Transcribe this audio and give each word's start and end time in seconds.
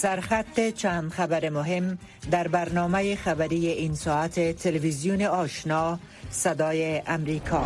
سرخط 0.00 0.60
چند 0.60 1.12
خبر 1.12 1.48
مهم 1.48 1.98
در 2.30 2.48
برنامه 2.48 3.16
خبری 3.16 3.66
این 3.66 3.94
ساعت 3.94 4.56
تلویزیون 4.56 5.22
آشنا 5.22 5.98
صدای 6.30 7.02
امریکا 7.06 7.64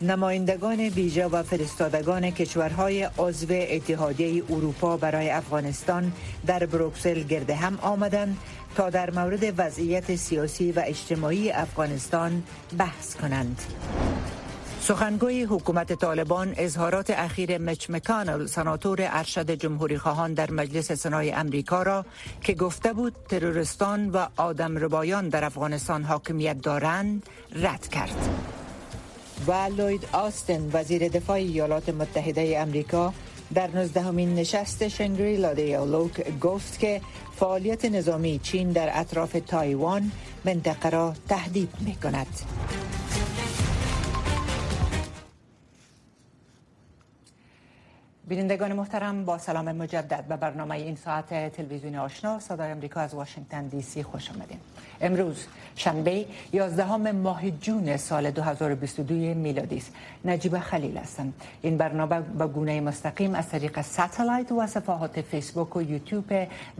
نمایندگان 0.00 0.80
ویژه 0.80 1.26
و 1.26 1.42
فرستادگان 1.42 2.30
کشورهای 2.30 3.08
عضو 3.18 3.46
اتحادیه 3.50 4.42
اروپا 4.50 4.96
برای 4.96 5.30
افغانستان 5.30 6.12
در 6.46 6.66
بروکسل 6.66 7.22
گرد 7.22 7.50
هم 7.50 7.78
آمدند 7.82 8.36
تا 8.76 8.90
در 8.90 9.10
مورد 9.10 9.54
وضعیت 9.58 10.16
سیاسی 10.16 10.72
و 10.72 10.82
اجتماعی 10.86 11.50
افغانستان 11.50 12.42
بحث 12.78 13.14
کنند. 13.14 13.62
سخنگوی 14.84 15.42
حکومت 15.42 15.92
طالبان 15.92 16.54
اظهارات 16.56 17.10
اخیر 17.10 17.58
مچ 17.58 17.90
مکانل 17.90 18.46
سناتور 18.46 18.98
ارشد 19.00 19.50
جمهوری 19.50 19.98
خواهان 19.98 20.34
در 20.34 20.50
مجلس 20.50 20.92
سنای 20.92 21.32
امریکا 21.32 21.82
را 21.82 22.04
که 22.40 22.54
گفته 22.54 22.92
بود 22.92 23.14
ترورستان 23.28 24.10
و 24.10 24.26
آدم 24.36 24.78
ربایان 24.78 25.28
در 25.28 25.44
افغانستان 25.44 26.02
حاکمیت 26.02 26.60
دارند 26.60 27.26
رد 27.52 27.88
کرد. 27.88 28.28
و 29.46 29.52
لوید 29.52 30.08
آستن 30.12 30.70
وزیر 30.72 31.08
دفاع 31.08 31.36
ایالات 31.36 31.88
متحده 31.88 32.58
امریکا 32.58 33.12
در 33.54 33.70
نزدهمین 33.70 34.34
نشست 34.34 34.88
شنگری 34.88 35.54
دیالوگ 35.54 36.38
گفت 36.40 36.78
که 36.78 37.00
فعالیت 37.36 37.84
نظامی 37.84 38.40
چین 38.42 38.72
در 38.72 38.90
اطراف 39.00 39.36
تایوان 39.46 40.10
منطقه 40.44 40.90
را 40.90 41.14
تهدید 41.28 41.70
می 41.80 41.94
کند. 41.94 42.40
بینندگان 48.28 48.72
محترم 48.72 49.24
با 49.24 49.38
سلام 49.38 49.72
مجدد 49.72 50.24
به 50.28 50.36
برنامه 50.36 50.74
این 50.74 50.96
ساعت 50.96 51.52
تلویزیون 51.52 51.94
آشنا 51.94 52.40
صدای 52.40 52.70
امریکا 52.70 53.00
از 53.00 53.14
واشنگتن 53.14 53.66
دی 53.66 53.82
سی 53.82 54.02
خوش 54.02 54.30
آمدید 54.30 54.58
امروز 55.00 55.46
شنبه 55.76 56.26
11 56.52 57.12
ماه 57.12 57.50
جون 57.50 57.96
سال 57.96 58.30
2022 58.30 59.14
میلادی 59.14 59.76
است. 59.76 59.92
نجیب 60.24 60.58
خلیل 60.58 60.96
هستم. 60.96 61.32
این 61.62 61.76
برنامه 61.76 62.20
به 62.20 62.46
گونه 62.46 62.80
مستقیم 62.80 63.34
از 63.34 63.48
طریق 63.48 63.80
ساتلایت 63.80 64.52
و 64.52 64.66
صفحات 64.66 65.20
فیسبوک 65.20 65.76
و 65.76 65.82
یوتیوب 65.82 66.24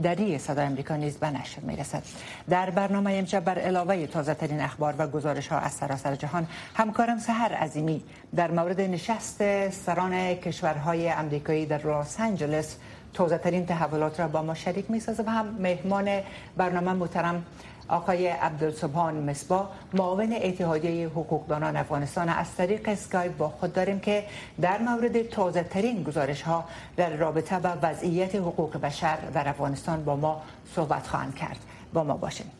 دری 0.02 0.38
صدای 0.38 0.66
امریکا 0.66 0.96
نیز 0.96 1.16
به 1.16 1.30
نشر 1.30 1.60
می‌رسد. 1.60 2.02
در 2.48 2.70
برنامه 2.70 3.12
امشب 3.12 3.44
بر 3.44 3.58
علاوه 3.58 4.06
تازه 4.06 4.34
ترین 4.34 4.60
اخبار 4.60 4.94
و 4.98 5.06
گزارش 5.06 5.48
ها 5.48 5.58
از 5.58 5.72
سراسر 5.72 6.14
جهان 6.14 6.46
همکارم 6.74 7.18
سحر 7.18 7.54
عظیمی 7.54 8.02
در 8.36 8.50
مورد 8.50 8.80
نشست 8.80 9.70
سران 9.70 10.34
کشورهای 10.34 11.08
امریکایی 11.44 11.66
در 11.66 12.00
لس 12.00 12.20
آنجلس 12.20 12.76
توضیح 13.14 13.36
ترین 13.36 13.66
تحولات 13.66 14.20
را 14.20 14.28
با 14.28 14.42
ما 14.42 14.54
شریک 14.54 14.90
می 14.90 15.02
و 15.26 15.30
هم 15.30 15.46
مهمان 15.58 16.20
برنامه 16.56 16.92
محترم 16.92 17.44
آقای 17.88 18.28
عبدالسبحان 18.28 19.14
مصبا 19.14 19.68
معاون 19.92 20.32
اتحادیه 20.42 21.08
حقوقدانان 21.08 21.76
افغانستان 21.76 22.28
از 22.28 22.54
طریق 22.56 22.88
اسکایپ 22.88 23.36
با 23.36 23.48
خود 23.48 23.72
داریم 23.72 24.00
که 24.00 24.24
در 24.60 24.78
مورد 24.78 25.22
تازه 25.22 25.62
ترین 25.62 26.02
گزارش 26.02 26.42
ها 26.42 26.64
در 26.96 27.10
رابطه 27.10 27.58
با 27.58 27.76
وضعیت 27.82 28.34
حقوق 28.34 28.76
بشر 28.76 29.16
در 29.34 29.48
افغانستان 29.48 30.04
با 30.04 30.16
ما 30.16 30.42
صحبت 30.74 31.06
خواهند 31.06 31.34
کرد. 31.34 31.58
با 31.92 32.04
ما 32.04 32.16
باشیم 32.16 32.50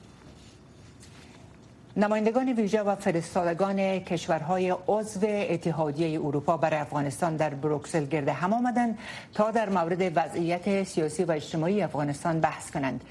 نمایندگان 1.96 2.52
ویژه 2.52 2.82
و 2.82 2.94
فرستادگان 2.94 3.98
کشورهای 3.98 4.74
عضو 4.88 5.20
اتحادیه 5.24 6.20
اروپا 6.20 6.56
برای 6.56 6.78
افغانستان 6.80 7.36
در 7.36 7.54
بروکسل 7.54 8.04
گرده 8.04 8.32
هم 8.32 8.52
آمدند 8.52 8.98
تا 9.34 9.50
در 9.50 9.68
مورد 9.68 10.12
وضعیت 10.16 10.84
سیاسی 10.84 11.24
و 11.24 11.32
اجتماعی 11.32 11.82
افغانستان 11.82 12.40
بحث 12.40 12.70
کنند. 12.70 13.04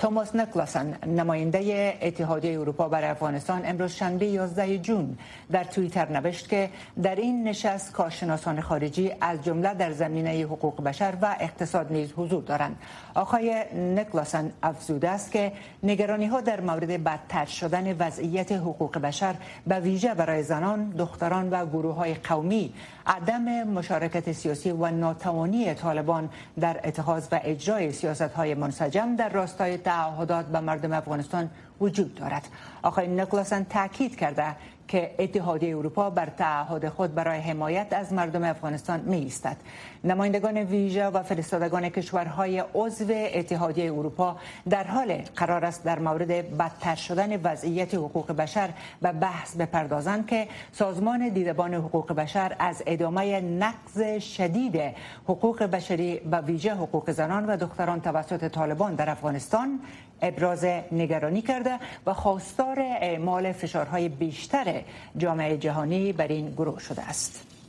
توماس 0.00 0.34
نکلاسن 0.34 0.94
نماینده 1.06 1.98
اتحادیه 2.02 2.60
اروپا 2.60 2.88
برای 2.88 3.08
افغانستان 3.08 3.62
امروز 3.64 3.92
شنبه 3.92 4.26
11 4.26 4.78
جون 4.78 5.18
در 5.52 5.64
توییتر 5.64 6.08
نوشت 6.08 6.48
که 6.48 6.70
در 7.02 7.14
این 7.14 7.48
نشست 7.48 7.92
کارشناسان 7.92 8.60
خارجی 8.60 9.12
از 9.20 9.44
جمله 9.44 9.74
در 9.74 9.92
زمینه 9.92 10.42
حقوق 10.42 10.84
بشر 10.84 11.14
و 11.22 11.36
اقتصاد 11.40 11.92
نیز 11.92 12.12
حضور 12.16 12.42
دارند. 12.42 12.76
آقای 13.14 13.64
نکلاسن 13.74 14.52
افزوده 14.62 15.10
است 15.10 15.32
که 15.32 15.52
نگرانی 15.82 16.26
ها 16.26 16.40
در 16.40 16.60
مورد 16.60 17.04
بدتر 17.04 17.44
شدن 17.44 17.96
وضعیت 17.96 18.52
حقوق 18.52 18.98
بشر 18.98 19.34
به 19.66 19.80
ویژه 19.80 20.14
برای 20.14 20.42
زنان، 20.42 20.90
دختران 20.90 21.50
و 21.50 21.66
گروه 21.66 21.94
های 21.94 22.14
قومی 22.14 22.74
عدم 23.06 23.64
مشارکت 23.64 24.32
سیاسی 24.32 24.70
و 24.70 24.90
ناتوانی 24.90 25.74
طالبان 25.74 26.28
در 26.60 26.80
اتخاذ 26.84 27.26
و 27.32 27.40
اجرای 27.44 27.92
سیاست 27.92 28.22
های 28.22 28.54
منسجم 28.54 29.16
در 29.16 29.28
راستای 29.28 29.76
تعهدات 29.90 30.46
به 30.46 30.60
مردم 30.60 30.92
افغانستان 30.92 31.50
وجود 31.80 32.14
دارد. 32.14 32.48
آقای 32.82 33.08
نکلاسن 33.08 33.64
تاکید 33.64 34.16
کرده 34.16 34.56
که 34.88 35.14
اتحادیه 35.18 35.76
اروپا 35.76 36.10
بر 36.10 36.26
تعهد 36.26 36.88
خود 36.88 37.14
برای 37.14 37.40
حمایت 37.40 37.92
از 37.92 38.12
مردم 38.12 38.44
افغانستان 38.44 39.00
می 39.00 39.16
ایستد 39.16 39.56
نمایندگان 40.04 40.56
ویژه 40.56 41.06
و 41.06 41.22
فرستادگان 41.22 41.88
کشورهای 41.88 42.64
عضو 42.74 43.06
اتحادیه 43.10 43.92
اروپا 43.92 44.36
در 44.70 44.84
حال 44.84 45.22
قرار 45.36 45.64
است 45.64 45.84
در 45.84 45.98
مورد 45.98 46.56
بدتر 46.58 46.94
شدن 46.94 47.40
وضعیت 47.42 47.94
حقوق 47.94 48.32
بشر 48.32 48.70
به 49.02 49.12
بحث 49.12 49.56
بپردازند 49.56 50.26
که 50.26 50.48
سازمان 50.72 51.28
دیدبان 51.28 51.74
حقوق 51.74 52.12
بشر 52.12 52.56
از 52.58 52.82
ادامه 52.86 53.40
نقض 53.40 54.22
شدید 54.22 54.80
حقوق 55.24 55.62
بشری 55.62 56.20
و 56.32 56.40
ویژه 56.40 56.74
حقوق 56.74 57.10
زنان 57.10 57.46
و 57.46 57.56
دختران 57.56 58.00
توسط 58.00 58.48
طالبان 58.48 58.94
در 58.94 59.10
افغانستان 59.10 59.80
ابراز 60.22 60.64
نگرانی 60.92 61.42
کرده 61.42 61.78
و 62.06 62.14
خواستار 62.14 62.80
اعمال 62.80 63.52
فشارهای 63.52 64.08
بیشتر 64.08 64.82
جامعه 65.16 65.56
جهانی 65.56 66.12
بر 66.12 66.28
این 66.28 66.50
گروه 66.50 66.80
شده 66.80 67.02
است. 67.02 67.59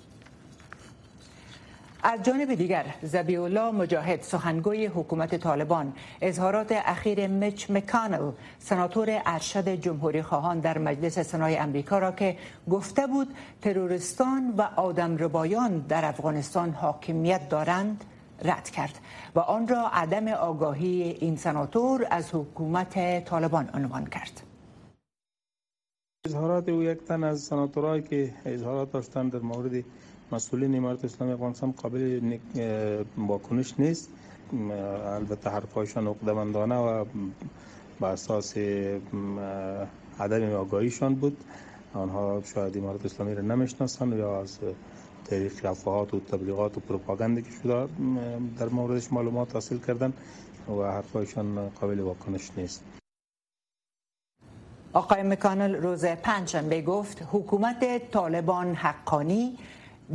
از 2.03 2.23
جانب 2.23 2.55
دیگر 2.55 2.85
زبی 3.01 3.37
الله 3.37 3.71
مجاهد 3.71 4.21
سخنگوی 4.21 4.85
حکومت 4.85 5.35
طالبان 5.35 5.93
اظهارات 6.21 6.71
اخیر 6.71 7.27
مچ 7.27 7.71
مکانل 7.71 8.31
سناتور 8.59 9.21
ارشد 9.25 9.69
جمهوری 9.69 10.21
خواهان 10.21 10.59
در 10.59 10.77
مجلس 10.77 11.19
سنای 11.19 11.57
امریکا 11.57 11.99
را 11.99 12.11
که 12.11 12.37
گفته 12.69 13.07
بود 13.07 13.27
ترورستان 13.61 14.53
و 14.57 14.61
آدم 14.61 15.17
ربایان 15.17 15.79
در 15.79 16.05
افغانستان 16.05 16.69
حاکمیت 16.69 17.49
دارند 17.49 18.03
رد 18.43 18.69
کرد 18.69 18.99
و 19.35 19.39
آن 19.39 19.67
را 19.67 19.89
عدم 19.93 20.27
آگاهی 20.27 21.17
این 21.19 21.35
سناتور 21.35 22.07
از 22.11 22.29
حکومت 22.35 23.25
طالبان 23.25 23.69
عنوان 23.73 24.05
کرد. 24.05 24.41
اظهارات 26.25 26.69
او 26.69 26.83
یک 26.83 27.03
تن 27.03 27.23
از 27.23 27.39
سناتورایی 27.39 28.01
که 28.01 28.33
اظهارات 28.45 28.91
داشتند 28.91 29.31
در 29.31 29.39
مورد 29.39 29.83
مسئولین 30.31 30.75
امارت 30.75 31.05
اسلامی 31.05 31.33
افغانستان 31.33 31.71
قابل 31.71 32.37
واکنش 33.17 33.79
نیست. 33.79 34.09
البته 35.05 35.49
حرفایشان 35.49 36.07
عقدمندانه 36.07 36.75
و 36.75 37.05
با 37.99 38.07
اساس 38.07 38.57
عدم 40.19 40.53
آگاهیشان 40.53 41.15
بود. 41.15 41.37
آنها 41.93 42.41
شاید 42.45 42.77
امارت 42.77 43.05
اسلامی 43.05 43.35
را 43.35 43.41
نمی‌شناسند 43.41 44.13
یا 44.13 44.41
از 44.41 44.59
طریق 45.25 45.65
افواهات 45.65 46.13
و 46.13 46.19
تبلیغات 46.19 46.77
و 46.77 46.79
پروپاگاندی 46.79 47.41
که 47.41 47.51
شده 47.63 47.87
در 48.59 48.69
موردش 48.69 49.13
معلومات 49.13 49.53
حاصل 49.53 49.77
کردن 49.77 50.13
و 50.67 50.91
حرفایشان 50.91 51.69
قابل 51.69 51.99
واکنش 51.99 52.51
نیست. 52.57 52.83
آقای 54.93 55.23
مکانل 55.23 55.75
روز 55.75 56.05
پنجشنبه 56.05 56.81
گفت 56.81 57.23
حکومت 57.31 58.11
طالبان 58.11 58.75
حقانی 58.75 59.57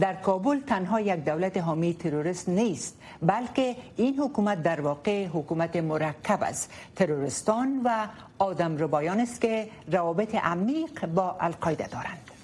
در 0.00 0.14
کابل 0.14 0.60
تنها 0.60 1.00
یک 1.00 1.24
دولت 1.24 1.56
حامی 1.56 1.94
تروریست 1.94 2.48
نیست 2.48 2.96
بلکه 3.22 3.76
این 3.96 4.18
حکومت 4.18 4.62
در 4.62 4.80
واقع 4.80 5.26
حکومت 5.26 5.76
مرکب 5.76 6.42
است. 6.42 6.72
ترورستان 6.96 7.80
و 7.84 8.06
آدم 8.38 8.76
ربایان 8.76 9.20
است 9.20 9.40
که 9.40 9.68
روابط 9.92 10.34
عمیق 10.34 11.06
با 11.06 11.36
القاعده 11.40 11.86
دارند. 11.88 12.35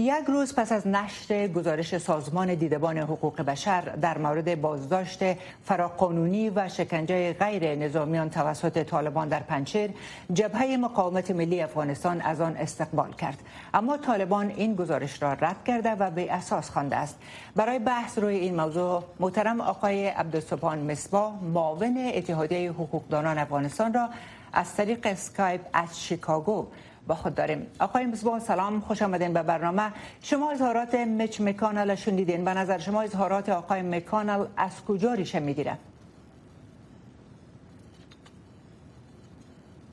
یک 0.00 0.24
روز 0.28 0.54
پس 0.54 0.72
از 0.72 0.86
نشر 0.86 1.48
گزارش 1.48 1.98
سازمان 1.98 2.54
دیدبان 2.54 2.98
حقوق 2.98 3.42
بشر 3.42 3.80
در 3.80 4.18
مورد 4.18 4.60
بازداشت 4.60 5.18
فراقانونی 5.64 6.50
و 6.50 6.68
شکنجه 6.68 7.32
غیر 7.32 7.74
نظامیان 7.74 8.30
توسط 8.30 8.82
طالبان 8.82 9.28
در 9.28 9.40
پنچیر 9.40 9.90
جبهه 10.32 10.76
مقاومت 10.76 11.30
ملی 11.30 11.62
افغانستان 11.62 12.20
از 12.20 12.40
آن 12.40 12.56
استقبال 12.56 13.12
کرد. 13.12 13.38
اما 13.74 13.96
طالبان 13.96 14.50
این 14.50 14.74
گزارش 14.74 15.22
را 15.22 15.32
رد 15.32 15.64
کرده 15.64 15.90
و 15.90 16.10
به 16.10 16.32
اساس 16.32 16.70
خوانده 16.70 16.96
است. 16.96 17.18
برای 17.56 17.78
بحث 17.78 18.18
روی 18.18 18.36
این 18.36 18.56
موضوع 18.60 19.04
محترم 19.20 19.60
آقای 19.60 20.06
عبدالسبحان 20.08 20.90
مصباح 20.90 21.32
معاون 21.42 22.10
اتحادیه 22.14 22.70
حقوقدانان 22.70 23.38
افغانستان 23.38 23.94
را 23.94 24.08
از 24.52 24.74
طریق 24.74 24.98
اسکایپ 25.04 25.60
از 25.72 26.00
شیکاگو 26.00 26.66
با 27.08 27.14
خود 27.14 27.34
داریم. 27.34 27.66
آقای 27.80 28.06
مزبان 28.06 28.40
سلام 28.40 28.80
خوش 28.80 29.02
آمدین 29.02 29.32
به 29.32 29.42
برنامه. 29.42 29.92
شما 30.22 30.50
اظهارات 30.50 30.94
مچ 30.94 31.40
مکانل 31.40 31.94
شنیدین. 31.94 32.16
دیدین 32.24 32.44
به 32.44 32.54
نظر 32.54 32.78
شما 32.78 33.02
اظهارات 33.02 33.48
آقای 33.48 33.82
مکانل 33.82 34.46
از 34.56 34.84
کجا 34.84 35.14
ریشه 35.14 35.40
می‌گیره؟ 35.40 35.78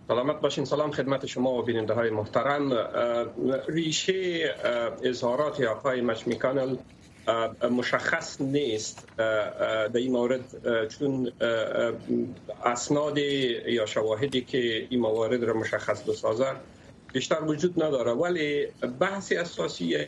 سلامت 0.07 0.41
باشین. 0.41 0.65
سلام 0.65 0.91
خدمت 0.91 1.25
شما 1.25 1.53
و 1.53 1.61
بیننده 1.61 1.93
های 1.93 2.09
محترم 2.09 2.73
ریشه 3.67 4.49
اظهارات 5.03 5.61
آقای 5.61 6.01
مچ 6.01 6.27
مکانل 6.27 6.75
مشخص 7.71 8.41
نیست. 8.41 9.07
در 9.17 9.89
این 9.95 10.11
مورد 10.11 10.41
چون 10.87 11.31
اسناد 12.65 13.17
یا 13.17 13.85
شواهدی 13.85 14.41
که 14.41 14.87
این 14.89 14.99
موارد 14.99 15.43
را 15.43 15.53
مشخص 15.53 16.03
بسازه 16.03 16.45
بیشتر 17.15 17.43
وجود 17.43 17.83
نداره 17.83 18.11
ولی 18.11 18.67
بحث 18.99 19.31
اساسی 19.31 20.07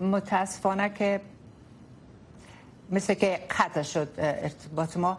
متاسفانه 0.00 0.88
که 0.88 1.20
مثل 2.90 3.14
که 3.14 3.46
قطع 3.50 3.82
شد 3.82 4.08
ارتباط 4.18 4.96
ما. 4.96 5.18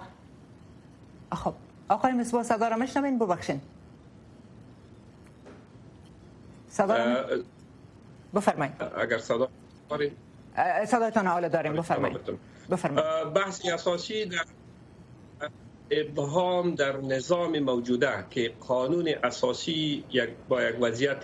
خب 1.31 1.53
آقای 1.89 2.13
مصباح 2.13 2.43
صدا 2.43 2.67
را 2.67 2.77
میشنوین؟ 2.77 3.19
ببخشین. 3.19 3.61
صدا 6.69 6.95
را 6.97 7.25
بفرمایید. 8.35 8.83
اگر 8.83 9.17
صدا 9.17 9.49
صدایتان 10.87 11.27
حالا 11.27 11.47
داریم. 11.47 11.73
بفرمایید. 11.73 12.17
بفرمایید. 12.71 13.33
بحث 13.33 13.65
اساسی 13.65 14.25
در 14.25 14.45
ابهام 15.91 16.75
در 16.75 16.97
نظام 16.97 17.59
موجوده 17.59 18.25
که 18.29 18.51
قانون 18.67 19.09
اساسی 19.23 20.03
یک 20.11 20.29
با 20.49 20.63
یک 20.63 20.75
وضعیت 20.81 21.23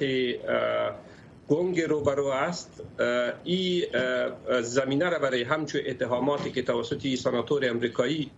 گنگ 1.50 1.82
روبرو 1.82 2.28
است. 2.28 2.84
این 3.44 3.84
زمینه 4.62 5.10
را 5.10 5.20
برای 5.20 5.44
همچون 5.44 5.82
اتهاماتی 5.88 6.52
که 6.52 6.62
توسط 6.62 7.16
سناتور 7.16 7.70
امریکایی 7.70 8.32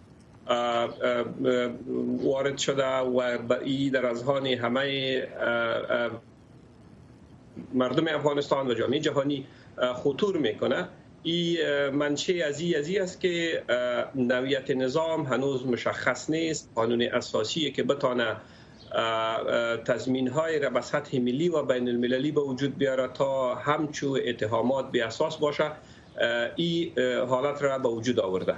وارد 2.24 2.58
شده 2.58 2.88
و 2.88 3.54
ای 3.64 3.90
در 3.90 4.06
اذهان 4.06 4.48
همه 4.48 5.28
مردم 7.74 8.08
افغانستان 8.08 8.68
و 8.68 8.74
جامعه 8.74 9.00
جهانی 9.00 9.46
خطور 9.96 10.38
می‌کنه. 10.38 10.88
این 11.24 11.90
منشه 11.90 12.44
از 12.44 12.60
این 12.60 13.02
است 13.02 13.22
که 13.22 13.64
نویت 14.16 14.72
نظام 14.72 15.26
هنوز 15.26 15.66
مشخص 15.68 16.30
نیست. 16.30 16.70
قانون 16.76 17.02
اساسی 17.02 17.72
که 17.72 17.84
بتانه 17.84 18.36
تضمین 19.86 20.28
های 20.28 20.60
را 20.60 20.70
به 20.70 20.82
سطح 20.82 21.20
ملی 21.20 21.50
و 21.50 21.64
بین 21.64 21.90
المللی 21.90 22.32
به 22.32 22.42
وجود 22.42 22.78
بیاره 22.78 23.08
تا 23.08 23.56
همچو 23.56 24.18
اتهامات 24.26 24.92
به 24.92 25.04
اساس 25.06 25.38
باشه. 25.38 25.72
این 26.56 27.00
حالت 27.30 27.62
را 27.62 27.80
به 27.80 27.90
وجود 27.90 28.20
آورده. 28.20 28.56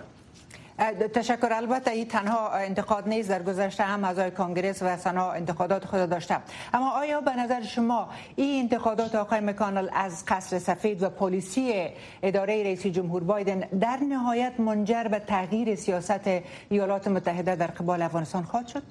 تشکر 1.14 1.54
البته 1.54 1.92
این 1.92 2.08
تنها 2.08 2.50
انتقاد 2.50 3.08
نیست 3.08 3.30
در 3.30 3.44
گذشته 3.44 3.84
هم 3.84 4.04
اعضای 4.04 4.32
کانگرس 4.32 4.82
و 4.82 4.98
سنا 4.98 5.32
انتقادات 5.32 5.86
خود 5.86 6.10
داشته 6.10 6.38
اما 6.74 6.92
آیا 6.92 7.22
به 7.22 7.36
نظر 7.36 7.62
شما 7.62 8.10
این 8.36 8.62
انتقادات 8.62 9.16
آقای 9.16 9.40
مکانل 9.40 9.90
از 9.94 10.26
قصر 10.28 10.60
سفید 10.60 11.04
و 11.04 11.10
پلیسی 11.10 11.88
اداره 12.24 12.64
رئیس 12.64 12.88
جمهور 12.88 13.24
بایدن 13.24 13.60
در 13.60 13.98
نهایت 14.10 14.60
منجر 14.60 15.04
به 15.04 15.20
تغییر 15.20 15.76
سیاست 15.76 16.30
ایالات 16.70 17.08
متحده 17.08 17.56
در 17.56 17.68
قبال 17.68 18.02
افغانستان 18.02 18.44
خواهد 18.44 18.68
شد؟ 18.68 18.84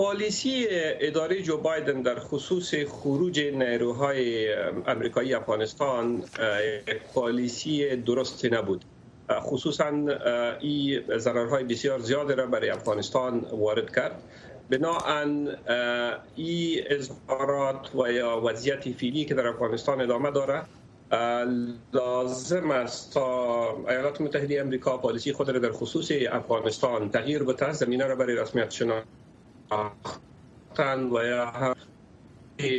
پالیسی 0.00 0.66
اداره 0.70 1.42
جو 1.42 1.56
بایدن 1.56 2.02
در 2.02 2.18
خصوص 2.18 2.74
خروج 2.74 3.40
نیروهای 3.40 4.52
امریکایی 4.86 5.34
افغانستان 5.34 6.24
پالیسی 7.14 7.96
درست 7.96 8.44
نبود. 8.44 8.84
خصوصا 9.30 9.86
این 10.60 11.02
ضررهای 11.18 11.64
بسیار 11.64 11.98
زیاد 11.98 12.32
را 12.32 12.46
برای 12.46 12.70
افغانستان 12.70 13.40
وارد 13.40 13.94
کرد. 13.94 14.22
بناهن 14.70 15.48
این 16.36 16.84
اظهارات 16.90 17.94
و 17.94 18.12
یا 18.12 18.40
وضعیت 18.40 18.92
فیلی 18.92 19.24
که 19.24 19.34
در 19.34 19.46
افغانستان 19.46 20.00
ادامه 20.00 20.30
داره 20.30 20.62
لازم 21.92 22.70
است 22.70 23.14
تا 23.14 23.86
ایالات 23.88 24.20
متحده 24.20 24.60
امریکا 24.60 24.96
پالیسی 24.96 25.32
خود 25.32 25.50
را 25.50 25.58
در 25.58 25.72
خصوص 25.72 26.10
افغانستان 26.32 27.10
تغییر 27.10 27.42
بده 27.42 27.72
زمینه 27.72 28.06
را 28.06 28.16
برای 28.16 28.36
رسمیت 28.36 28.70
شناختن 29.70 31.10
و 31.10 31.24
یا 31.24 31.76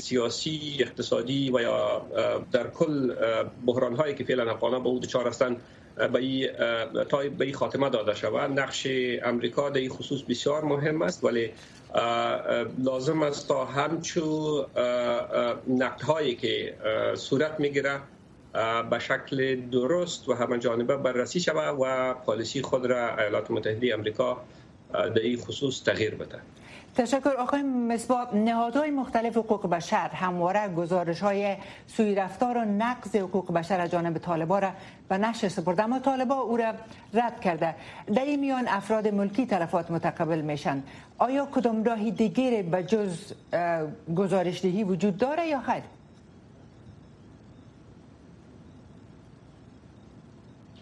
سیاسی 0.01 0.77
اقتصادی 0.79 1.51
و 1.51 1.61
یا 1.61 2.05
در 2.51 2.67
کل 2.67 3.13
بحران 3.65 3.95
هایی 3.95 4.15
که 4.15 4.23
فعلا 4.23 4.51
افغان 4.51 4.83
به 4.83 4.89
او 4.89 4.99
دچار 4.99 5.27
هستند 5.27 5.61
به 5.95 6.19
ای 6.19 6.49
تا 7.09 7.17
به 7.37 7.45
ای 7.45 7.53
خاتمه 7.53 7.89
داده 7.89 8.15
شود. 8.15 8.59
نقش 8.59 8.87
امریکا 9.23 9.69
در 9.69 9.79
این 9.79 9.89
خصوص 9.89 10.21
بسیار 10.21 10.63
مهم 10.63 11.01
است 11.01 11.23
ولی 11.23 11.51
لازم 12.79 13.23
است 13.23 13.47
تا 13.47 13.65
همچو 13.65 14.65
نقد 15.67 16.01
هایی 16.01 16.35
که 16.35 16.75
صورت 17.15 17.59
می‌گیره 17.59 17.99
به 18.89 18.99
شکل 18.99 19.55
درست 19.55 20.29
و 20.29 20.33
همه 20.33 20.59
جانبه 20.59 20.97
بررسی 20.97 21.39
شود 21.39 21.77
و 21.81 22.13
پالیسی 22.13 22.61
خود 22.61 22.85
را 22.85 23.17
ایالات 23.17 23.51
متحده 23.51 23.93
امریکا 23.93 24.43
در 24.93 25.19
این 25.19 25.37
خصوص 25.37 25.83
تغییر 25.83 26.15
بده. 26.15 26.39
تشکر. 26.95 27.29
آقای 27.29 27.61
مصباح 27.61 28.35
نهادهای 28.35 28.91
مختلف 28.91 29.37
حقوق 29.37 29.69
بشر 29.69 30.09
همواره 30.09 30.67
گزارش 30.67 31.19
های 31.19 31.57
سوی 31.87 32.15
رفتار 32.15 32.57
و 32.57 32.65
نقض 32.65 33.15
حقوق 33.15 33.53
بشر 33.53 33.79
از 33.79 33.91
جانب 33.91 34.17
طالبا 34.17 34.59
را 34.59 34.71
به 35.09 35.17
نشر 35.17 35.49
سپرده. 35.49 35.83
اما 35.83 35.99
طالبا 35.99 36.35
او 36.35 36.57
را 36.57 36.73
رد 37.13 37.41
کرده. 37.41 37.75
در 38.15 38.25
این 38.25 38.39
میان 38.39 38.67
افراد 38.67 39.07
ملکی 39.07 39.45
تلفات 39.45 39.91
متقبل 39.91 40.41
میشن. 40.41 40.83
آیا 41.17 41.45
کدام 41.45 41.83
راهی 41.83 42.11
دیگر 42.11 42.61
به 42.61 42.83
جز 42.83 43.33
گزارش 44.15 44.61
دهی 44.61 44.83
وجود 44.83 45.17
داره 45.17 45.47
یا 45.47 45.59
خیر؟ 45.59 45.83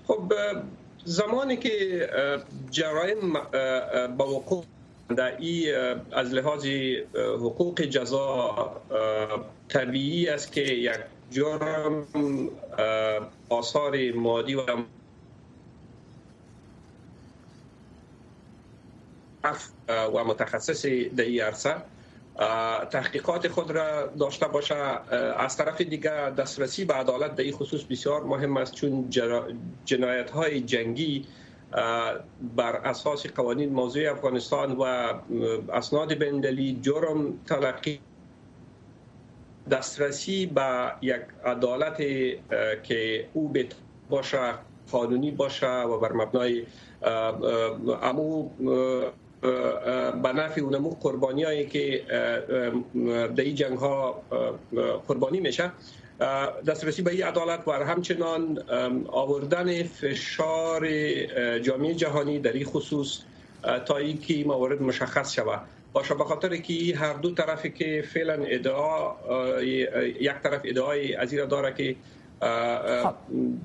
خب 0.07 0.33
زمانی 1.05 1.57
که 1.57 2.09
جرایم 2.71 3.33
با 4.17 4.27
وقوع 4.27 4.63
در 5.15 5.37
ای 5.37 5.73
از 6.11 6.33
لحاظ 6.33 6.65
حقوق 7.15 7.81
جزا 7.81 8.81
طبیعی 9.69 10.29
است 10.29 10.51
که 10.51 10.61
یک 10.61 10.99
جرم 11.31 12.07
آثار 13.49 14.11
مادی 14.11 14.55
و 14.55 14.61
و 19.87 20.23
متخصص 20.23 20.85
در 20.85 21.23
این 21.23 21.41
عرصه 21.41 21.75
تحقیقات 22.91 23.47
خود 23.47 23.71
را 23.71 24.07
داشته 24.07 24.47
باشه. 24.47 24.75
از 25.37 25.57
طرف 25.57 25.81
دیگر 25.81 26.29
دسترسی 26.29 26.85
به 26.85 26.93
عدالت 26.93 27.35
در 27.35 27.43
این 27.43 27.53
خصوص 27.53 27.83
بسیار 27.83 28.23
مهم 28.23 28.57
است 28.57 28.75
چون 28.75 29.09
جنایت 29.85 30.29
های 30.29 30.61
جنگی 30.61 31.25
بر 32.55 32.75
اساس 32.83 33.27
قوانین 33.27 33.69
موضوع 33.69 34.11
افغانستان 34.11 34.71
و 34.71 34.83
اسناد 35.71 36.19
بندلی 36.19 36.79
جرم 36.81 37.33
تلقی 37.45 37.99
دسترسی 39.71 40.45
به 40.45 40.91
یک 41.01 41.21
عدالت 41.45 41.97
که 42.83 43.27
او 43.33 43.53
باشه 44.09 44.53
قانونی 44.91 45.31
باشه 45.31 45.81
و 45.81 45.99
بر 45.99 46.11
مبنای 46.11 46.65
امو 48.01 48.49
به 50.23 50.33
نفع 50.35 50.61
اونمو 50.61 50.89
قربانی 50.89 51.43
هایی 51.43 51.65
که 51.65 52.03
در 53.35 53.43
این 53.43 53.55
جنگ 53.55 53.77
ها 53.77 54.21
قربانی 55.07 55.39
میشه. 55.39 55.71
دسترسی 56.67 57.01
به 57.01 57.11
این 57.11 57.23
عدالت 57.23 57.67
و 57.67 57.71
همچنان 57.71 58.59
آوردن 59.07 59.83
فشار 59.83 60.87
جامعه 61.59 61.95
جهانی 61.95 62.39
در 62.39 62.53
این 62.53 62.65
خصوص 62.65 63.21
تا 63.85 63.97
اینکه 63.97 64.43
موارد 64.45 64.81
مشخص 64.81 65.33
شود 65.33 65.61
باشه 65.93 66.13
به 66.13 66.23
خاطر 66.23 66.57
که 66.57 66.95
هر 66.97 67.13
دو 67.13 67.31
طرفی 67.31 67.69
که 67.69 68.03
فعلا 68.13 68.33
ادعا 68.33 69.15
یک 70.21 70.33
طرف 70.43 70.61
ادعای 70.63 71.15
از 71.15 71.31
داره 71.31 71.73
که 71.73 71.95
خب. 73.03 73.15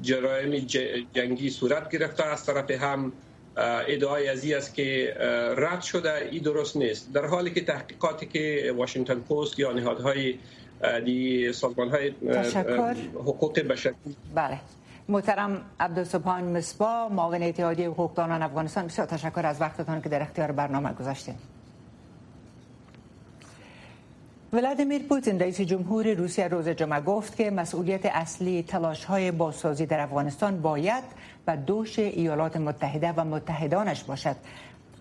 جرایم 0.02 0.66
جنگی 1.14 1.50
صورت 1.50 1.90
گرفته 1.90 2.24
از 2.24 2.46
طرف 2.46 2.70
هم 2.70 3.12
ادعای 3.56 4.28
از 4.28 4.50
است 4.50 4.74
که 4.74 5.14
رد 5.56 5.82
شده 5.82 6.28
این 6.30 6.42
درست 6.42 6.76
نیست. 6.76 7.12
در 7.12 7.26
حالی 7.26 7.50
که 7.50 7.60
تحقیقاتی 7.60 8.26
که 8.26 8.74
واشنگتن 8.76 9.20
پست 9.20 9.58
یا 9.58 9.72
نهادهای 9.72 10.38
دی 11.04 11.52
سازمان 11.52 11.88
های 11.88 12.12
حقوق 13.14 13.60
بشری 13.60 13.94
بله. 14.34 14.60
محترم 15.08 15.62
عبدالسبحان 15.80 16.44
مصبا 16.44 17.08
معاون 17.08 17.42
اتحادیه 17.42 17.88
حقوقدانان 17.88 18.42
افغانستان 18.42 18.86
بسیار 18.86 19.06
تشکر 19.06 19.46
از 19.46 19.60
وقتتان 19.60 20.02
که 20.02 20.08
در 20.08 20.22
اختیار 20.22 20.52
برنامه 20.52 20.92
گذاشتین. 20.92 21.34
ولادیمیر 24.54 25.02
پوتین 25.02 25.40
رئیس 25.40 25.60
جمهور 25.60 26.12
روسیه 26.14 26.48
روز 26.48 26.68
جمعه 26.68 27.00
گفت 27.00 27.36
که 27.36 27.50
مسئولیت 27.50 28.06
اصلی 28.06 28.62
تلاش 28.62 29.04
های 29.04 29.30
بازسازی 29.30 29.86
در 29.86 30.00
افغانستان 30.00 30.62
باید 30.62 31.04
و 31.46 31.56
دوش 31.56 31.98
ایالات 31.98 32.56
متحده 32.56 33.12
و 33.16 33.24
متحدانش 33.24 34.04
باشد. 34.04 34.36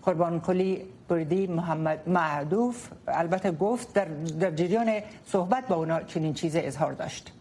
قربان 0.02 0.40
کلی 0.40 0.84
بردی 1.08 1.46
محمد 1.46 2.08
معدوف 2.08 2.88
البته 3.08 3.50
گفت 3.50 3.92
در, 3.92 4.04
در 4.40 4.50
جریان 4.50 5.00
صحبت 5.26 5.68
با 5.68 5.76
اونا 5.76 6.02
چنین 6.02 6.34
چیز 6.34 6.56
اظهار 6.56 6.92
داشت. 6.92 7.32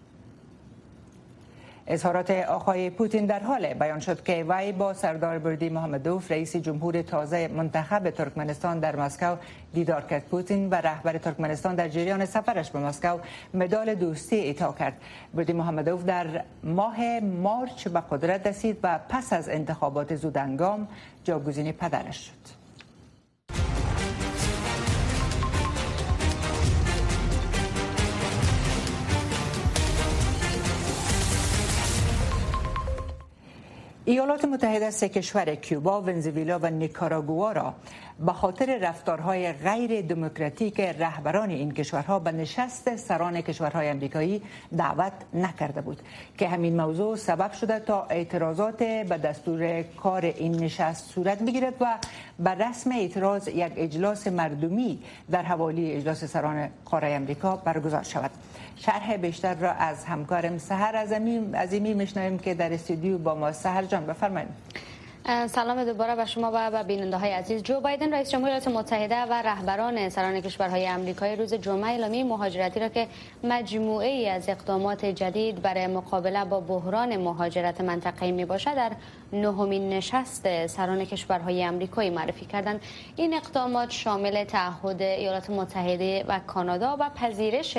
اظهارات 1.88 2.32
آقای 2.32 2.90
پوتین 2.90 3.26
در 3.26 3.40
حال 3.40 3.74
بیان 3.74 4.00
شد 4.00 4.24
که 4.24 4.46
وی 4.50 4.72
با 4.72 4.94
سردار 4.94 5.40
بردی 5.40 5.70
محمدوف 5.70 6.32
رئیس 6.32 6.56
جمهور 6.56 7.02
تازه 7.02 7.48
منتخب 7.48 8.10
ترکمنستان 8.10 8.80
در 8.80 8.96
مسکو 8.96 9.36
دیدار 9.74 10.02
کرد. 10.02 10.26
پوتین 10.26 10.70
و 10.70 10.76
رهبر 10.76 11.18
ترکمنستان 11.18 11.76
در 11.76 11.90
جریان 11.90 12.26
سفرش 12.26 12.72
به 12.72 12.80
مسکو 12.80 13.20
مدال 13.54 13.96
دوستی 13.96 14.40
اعطا 14.40 14.76
کرد. 14.80 14.94
بردی 15.34 15.54
محمدوف 15.54 16.04
در 16.04 16.44
ماه 16.64 17.20
مارچ 17.20 17.88
به 17.88 18.00
قدرت 18.12 18.48
رسید 18.48 18.78
و 18.84 19.00
پس 19.10 19.34
از 19.34 19.50
انتخابات 19.50 20.16
زودنگام 20.16 20.88
جاگزین 21.24 21.72
پدرش 21.72 22.18
شد. 22.18 22.63
ایالات 34.06 34.46
متحده 34.46 34.92
سه 34.92 35.10
کشور 35.10 35.56
کیوبا، 35.56 36.02
ونزویلا 36.02 36.60
و 36.60 36.70
نیکاراگوا 36.70 37.52
را 37.52 37.74
به 38.20 38.34
خاطر 38.34 38.78
رفتارهای 38.78 39.54
غیر 39.54 40.02
دموکراتیک 40.02 40.80
رهبران 40.80 41.50
این 41.50 41.72
کشورها 41.72 42.20
به 42.20 42.32
نشست 42.32 42.96
سران 42.96 43.42
کشورهای 43.42 43.90
امریکایی 43.90 44.42
دعوت 44.78 45.14
نکرده 45.34 45.82
بود 45.82 46.02
که 46.38 46.48
همین 46.48 46.82
موضوع 46.82 47.16
سبب 47.16 47.52
شده 47.52 47.80
تا 47.80 48.04
اعتراضات 48.10 48.78
به 48.84 49.18
دستور 49.18 49.82
کار 49.82 50.26
این 50.26 50.64
نشست 50.64 51.12
صورت 51.12 51.44
بگیرد 51.44 51.74
و 51.82 51.98
به 52.40 52.50
رسم 52.50 52.92
اعتراض 52.92 53.48
یک 53.48 53.74
اجلاس 53.76 54.28
مردمی 54.28 55.00
در 55.32 55.44
حوالی 55.44 55.92
اجلاس 55.92 56.24
سران 56.24 56.70
قاره 56.86 57.08
امریکا 57.08 57.56
برگزار 57.56 58.04
شود. 58.04 58.32
شرح 58.76 59.18
بیشتر 59.18 59.54
را 59.56 59.72
از 59.72 60.06
همکارم 60.06 60.58
سهر 60.58 60.96
عظیمی 61.56 61.94
میشنویم 61.94 62.40
که 62.40 62.54
در 62.54 62.74
استودیو 62.74 63.18
با 63.18 63.36
ما 63.36 63.52
سهر 63.52 63.84
جان 63.84 64.06
بفرمایید. 64.06 64.50
سلام 65.26 65.84
دوباره 65.84 66.16
به 66.16 66.26
شما 66.26 66.52
و 66.54 66.72
به 66.72 66.84
بیننده 66.84 67.18
های 67.18 67.32
عزیز. 67.32 67.64
جو 67.64 67.80
بایدن 67.80 68.14
رئیس 68.14 68.30
جمهور 68.30 68.48
ایالات 68.50 68.68
متحده 68.68 69.22
و 69.22 69.34
رهبران 69.34 70.10
سران 70.10 70.42
کشورهای 70.42 70.90
آمریکایی 70.90 71.36
روز 71.36 71.54
جمعه 71.54 71.92
اعلامیه 71.92 72.24
مهاجرتی 72.24 72.80
را 72.80 72.90
که 72.90 73.08
مجموعه 73.44 74.08
ای 74.08 74.30
از 74.30 74.50
اقدامات 74.50 75.06
جدید 75.06 75.62
برای 75.62 75.88
مقابله 75.88 76.46
با 76.46 76.60
بحران 76.60 77.18
مهاجرت 77.18 77.82
منطقه‌ای 77.82 78.32
می 78.32 78.46
باشد 78.46 78.76
در 78.76 78.92
نهمین 79.34 79.90
نشست 79.90 80.68
سران 80.68 81.06
کشورهای 81.06 81.68
آمریکایی 81.68 82.10
معرفی 82.10 82.46
کردند. 82.46 82.82
این 83.16 83.34
اقدامات 83.34 83.92
شامل 83.92 84.44
تعهد 84.44 85.02
ایالات 85.02 85.50
متحده 85.50 86.26
و 86.28 86.40
کانادا 86.48 86.98
و 87.00 87.10
پذیرش 87.10 87.78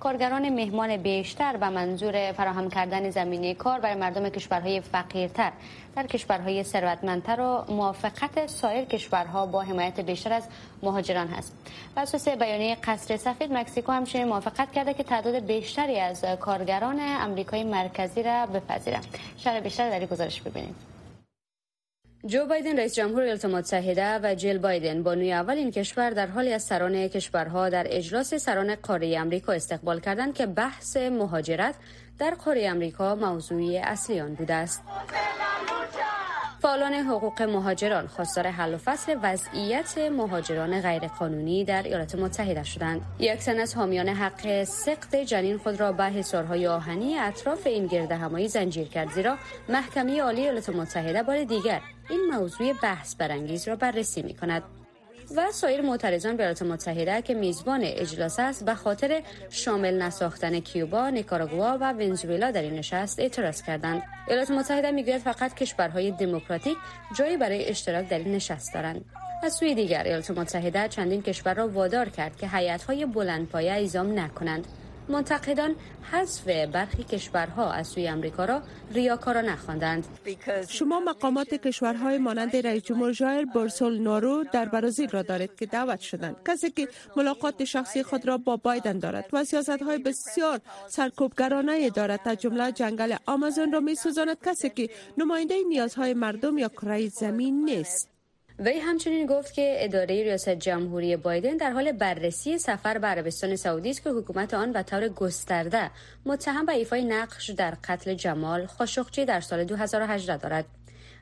کارگران 0.00 0.48
مهمان 0.48 0.96
بیشتر 0.96 1.56
به 1.56 1.68
منظور 1.68 2.32
فراهم 2.32 2.70
کردن 2.70 3.10
زمینه 3.10 3.54
کار 3.54 3.80
برای 3.80 3.94
مردم 3.94 4.28
کشورهای 4.28 4.80
فقیرتر. 4.80 5.52
در 5.96 6.06
کشورهای 6.06 6.62
ثروتمندتر 6.62 7.40
و 7.40 7.64
موافقت 7.68 8.46
سایر 8.46 8.84
کشورها 8.84 9.46
با 9.46 9.62
حمایت 9.62 10.00
بیشتر 10.00 10.32
از 10.32 10.48
مهاجران 10.82 11.28
هست. 11.28 11.52
بر 11.94 12.02
اساس 12.02 12.28
بیانیه 12.28 12.74
قصر 12.74 13.16
سفید 13.16 13.52
مکزیکو 13.52 13.92
همچنین 13.92 14.28
موافقت 14.28 14.72
کرده 14.72 14.94
که 14.94 15.02
تعداد 15.02 15.46
بیشتری 15.46 16.00
از 16.00 16.24
کارگران 16.40 17.00
امریکای 17.00 17.64
مرکزی 17.64 18.22
را 18.22 18.46
بپذیرند. 18.46 19.06
شرح 19.36 19.60
بیشتر 19.60 19.90
در 19.90 20.06
گزارش 20.06 20.40
ببینید. 20.42 20.95
جو 22.26 22.46
بایدن 22.46 22.78
رئیس 22.78 22.94
جمهور 22.94 23.22
ایالات 23.22 23.44
متحده 23.44 24.18
و 24.22 24.34
جیل 24.34 24.58
بایدن 24.58 25.02
بانوی 25.02 25.32
اول 25.32 25.54
این 25.54 25.70
کشور 25.70 26.10
در 26.10 26.26
حالی 26.26 26.52
از 26.52 26.62
سران 26.62 27.08
کشورها 27.08 27.68
در 27.68 27.86
اجلاس 27.90 28.34
سران 28.34 28.74
قاره 28.74 29.18
امریکا 29.18 29.52
استقبال 29.52 30.00
کردند 30.00 30.34
که 30.34 30.46
بحث 30.46 30.96
مهاجرت 30.96 31.74
در 32.18 32.34
قاره 32.44 32.68
امریکا 32.68 33.14
موضوعی 33.14 33.78
اصلی 33.78 34.20
آن 34.20 34.34
بوده 34.34 34.54
است. 34.54 34.82
فعالان 36.62 36.94
حقوق 36.94 37.42
مهاجران 37.42 38.06
خواستار 38.06 38.46
حل 38.46 38.74
و 38.74 38.78
فصل 38.78 39.16
وضعیت 39.22 39.98
مهاجران 39.98 40.80
غیرقانونی 40.80 41.64
در 41.64 41.82
ایالات 41.82 42.14
متحده 42.14 42.62
شدند 42.62 43.00
یک 43.18 43.42
سن 43.42 43.60
از 43.60 43.74
حامیان 43.74 44.08
حق 44.08 44.64
سقط 44.64 45.16
جنین 45.16 45.58
خود 45.58 45.80
را 45.80 45.92
به 45.92 46.04
حصارهای 46.04 46.66
آهنی 46.66 47.18
اطراف 47.18 47.66
این 47.66 47.86
گرده 47.86 48.16
همایی 48.16 48.48
زنجیر 48.48 48.88
کرد 48.88 49.10
زیرا 49.12 49.36
محکمه 49.68 50.22
عالی 50.22 50.40
ایالات 50.40 50.68
متحده 50.68 51.22
بار 51.22 51.44
دیگر 51.44 51.80
این 52.10 52.20
موضوع 52.32 52.72
بحث 52.82 53.14
برانگیز 53.14 53.68
را 53.68 53.76
بررسی 53.76 54.22
می 54.22 54.34
کند 54.34 54.62
و 55.36 55.52
سایر 55.52 55.80
معترضان 55.80 56.62
متحده 56.62 57.22
که 57.22 57.34
میزبان 57.34 57.80
اجلاس 57.82 58.40
است 58.40 58.64
به 58.64 58.74
خاطر 58.74 59.22
شامل 59.50 60.02
نساختن 60.02 60.60
کیوبا، 60.60 61.10
نیکاراگوا 61.10 61.78
و 61.80 61.92
ونزوئلا 61.92 62.50
در 62.50 62.62
این 62.62 62.74
نشست 62.74 63.20
اعتراض 63.20 63.62
کردند. 63.62 64.02
ایالات 64.28 64.50
متحده 64.50 64.90
می‌گوید 64.90 65.18
فقط 65.18 65.54
کشورهای 65.54 66.10
دموکراتیک 66.10 66.76
جایی 67.18 67.36
برای 67.36 67.68
اشتراک 67.68 68.08
در 68.08 68.18
این 68.18 68.34
نشست 68.34 68.74
دارند. 68.74 69.04
از 69.42 69.52
سوی 69.54 69.74
دیگر 69.74 70.02
ایالات 70.02 70.30
متحده 70.30 70.88
چندین 70.88 71.22
کشور 71.22 71.54
را 71.54 71.68
وادار 71.68 72.08
کرد 72.08 72.36
که 72.36 72.48
هیئت‌های 72.48 73.06
بلندپایه 73.06 73.72
اعزام 73.72 74.18
نکنند 74.18 74.66
منتقدان 75.08 75.76
حذف 76.12 76.48
برخی 76.48 77.04
کشورها 77.04 77.72
از 77.72 77.88
سوی 77.88 78.08
امریکا 78.08 78.44
را 78.44 78.62
ریاکارانه 78.94 79.56
خواندند 79.56 80.06
شما 80.68 81.00
مقامات 81.00 81.54
کشورهای 81.54 82.18
مانند 82.18 82.56
رئیس 82.56 82.82
جمهور 82.82 83.12
ژایر 83.12 83.44
بورسولنارو 83.44 84.44
در 84.52 84.64
برازیل 84.64 85.08
را 85.10 85.22
دارید 85.22 85.54
که 85.54 85.66
دعوت 85.66 86.00
شدند. 86.00 86.36
کسی 86.46 86.70
که 86.70 86.88
ملاقات 87.16 87.64
شخصی 87.64 88.02
خود 88.02 88.28
را 88.28 88.38
با 88.38 88.56
بایدن 88.56 88.98
دارد 88.98 89.28
و 89.32 89.44
سیاست 89.44 89.82
های 89.82 89.98
بسیار 89.98 90.60
سرکوبگرانه 90.88 91.90
دارد. 91.90 92.20
تا 92.24 92.34
جمله 92.34 92.72
جنگل 92.72 93.16
آمازون 93.26 93.72
را 93.72 93.80
می 93.80 93.94
سوزاند 93.94 94.36
کسی 94.44 94.70
که 94.70 94.90
نماینده 95.18 95.54
نیازهای 95.68 96.14
مردم 96.14 96.58
یا 96.58 96.68
کره 96.68 97.08
زمین 97.08 97.64
نیست. 97.64 98.15
وی 98.58 98.78
همچنین 98.78 99.26
گفت 99.26 99.52
که 99.52 99.76
اداره 99.78 100.22
ریاست 100.22 100.48
جمهوری 100.48 101.16
بایدن 101.16 101.56
در 101.56 101.70
حال 101.70 101.92
بررسی 101.92 102.58
سفر 102.58 102.98
به 102.98 103.06
عربستان 103.06 103.56
سعودی 103.56 103.90
است 103.90 104.02
که 104.02 104.10
حکومت 104.10 104.54
آن 104.54 104.72
به 104.72 104.82
طور 104.82 105.08
گسترده 105.08 105.90
متهم 106.26 106.66
به 106.66 106.72
ایفای 106.72 107.04
نقش 107.04 107.50
در 107.50 107.74
قتل 107.84 108.14
جمال 108.14 108.66
خاشقچی 108.66 109.24
در 109.24 109.40
سال 109.40 109.64
2018 109.64 110.36
دارد. 110.36 110.64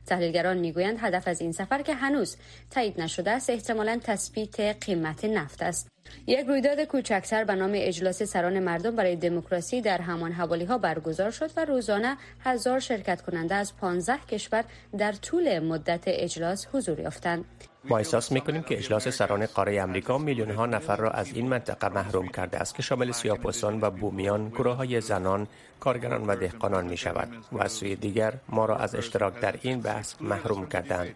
تحلیلگران 0.07 0.59
می‌گویند 0.59 0.97
هدف 1.01 1.29
از 1.29 1.41
این 1.41 1.53
سفر 1.53 1.83
که 1.83 1.95
هنوز 1.95 2.37
تایید 2.71 3.01
نشده 3.01 3.31
است 3.31 3.51
احتمالا 3.51 4.01
تثبیت 4.05 4.61
قیمت 4.61 5.25
نفت 5.25 5.63
است. 5.63 5.89
یک 6.27 6.47
رویداد 6.47 6.81
کوچکتر 6.85 7.45
به 7.45 7.55
نام 7.55 7.73
اجلاس 7.75 8.23
سران 8.23 8.59
مردم 8.59 8.97
برای 8.97 9.17
دموکراسی 9.17 9.81
در 9.81 10.01
همان 10.01 10.33
حوالی 10.33 10.65
ها 10.65 10.79
برگزار 10.79 11.31
شد 11.31 11.51
و 11.57 11.65
روزانه 11.65 12.17
هزار 12.41 12.81
شرکت 12.81 13.23
کننده 13.23 13.55
از 13.55 13.77
15 13.77 14.19
کشور 14.31 14.65
در 14.99 15.13
طول 15.13 15.59
مدت 15.59 16.03
اجلاس 16.07 16.67
حضور 16.73 17.01
یافتند. 17.01 17.45
ما 17.89 17.99
احساس 17.99 18.33
می‌کنیم 18.33 18.63
که 18.63 18.79
اجلاس 18.79 19.09
سران 19.09 19.47
قاره 19.47 19.81
امریکا 19.81 20.19
میلیون 20.19 20.51
ها 20.51 20.67
نفر 20.67 20.97
را 20.97 21.11
از 21.11 21.33
این 21.35 21.49
منطقه 21.49 21.89
محروم 21.89 22.29
کرده 22.29 22.59
است 22.59 22.75
که 22.75 22.83
شامل 22.83 23.13
سیاپوسان 23.13 23.81
و 23.81 23.91
بومیان، 23.91 24.49
گروه 24.49 24.77
های 24.77 25.01
زنان، 25.01 25.47
کارگران 25.81 26.27
و 26.27 26.37
دهقانان 26.37 26.87
می 26.87 26.97
شود 26.97 27.29
و 27.53 27.63
از 27.63 27.73
سوی 27.73 27.97
دیگر 27.97 28.33
ما 28.49 28.65
را 28.65 28.77
از 28.77 28.95
اشتراک 28.95 29.41
در 29.41 29.55
این 29.63 29.81
بحث 29.81 30.15
محروم 30.21 30.67
کردند. 30.67 31.15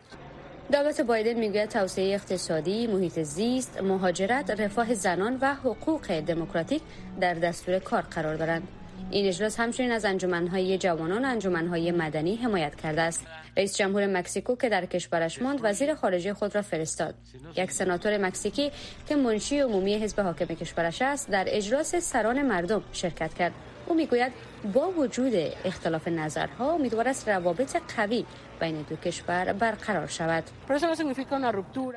دولت 0.72 1.00
بایدن 1.00 1.40
می‌گوید 1.40 1.68
توسعه 1.68 2.14
اقتصادی، 2.14 2.86
محیط 2.86 3.22
زیست، 3.22 3.82
مهاجرت، 3.82 4.50
رفاه 4.50 4.94
زنان 4.94 5.38
و 5.40 5.54
حقوق 5.54 6.20
دموکراتیک 6.20 6.82
در 7.20 7.34
دستور 7.34 7.78
کار 7.78 8.02
قرار 8.02 8.36
دارند. 8.36 8.68
این 9.10 9.28
اجلاس 9.28 9.60
همچنین 9.60 9.92
از 9.92 10.04
انجمنهای 10.04 10.78
جوانان 10.78 11.24
و 11.24 11.28
انجمنهای 11.28 11.92
مدنی 11.92 12.36
حمایت 12.36 12.74
کرده 12.74 13.02
است. 13.02 13.26
رئیس 13.56 13.76
جمهور 13.76 14.06
مکزیکو 14.06 14.56
که 14.56 14.68
در 14.68 14.86
کشورش 14.86 15.42
ماند 15.42 15.60
وزیر 15.62 15.94
خارجه 15.94 16.34
خود 16.34 16.54
را 16.54 16.62
فرستاد. 16.62 17.14
یک 17.56 17.72
سناتور 17.72 18.18
مکزیکی 18.18 18.70
که 19.08 19.16
منشی 19.16 19.60
عمومی 19.60 19.94
حزب 19.94 20.20
حاکم 20.20 20.46
کشورش 20.46 21.02
است 21.02 21.30
در 21.30 21.44
اجلاس 21.48 21.96
سران 21.96 22.42
مردم 22.42 22.82
شرکت 22.92 23.34
کرد. 23.34 23.52
او 23.88 23.94
می‌گوید 23.94 24.32
با 24.74 24.90
وجود 24.90 25.32
اختلاف 25.64 26.08
نظرها 26.08 26.72
امیدوار 26.72 27.08
است 27.08 27.28
روابط 27.28 27.76
قوی 27.96 28.24
بین 28.60 28.82
دو 28.82 28.96
کشور 28.96 29.52
برقرار 29.52 30.06
شود. 30.06 30.44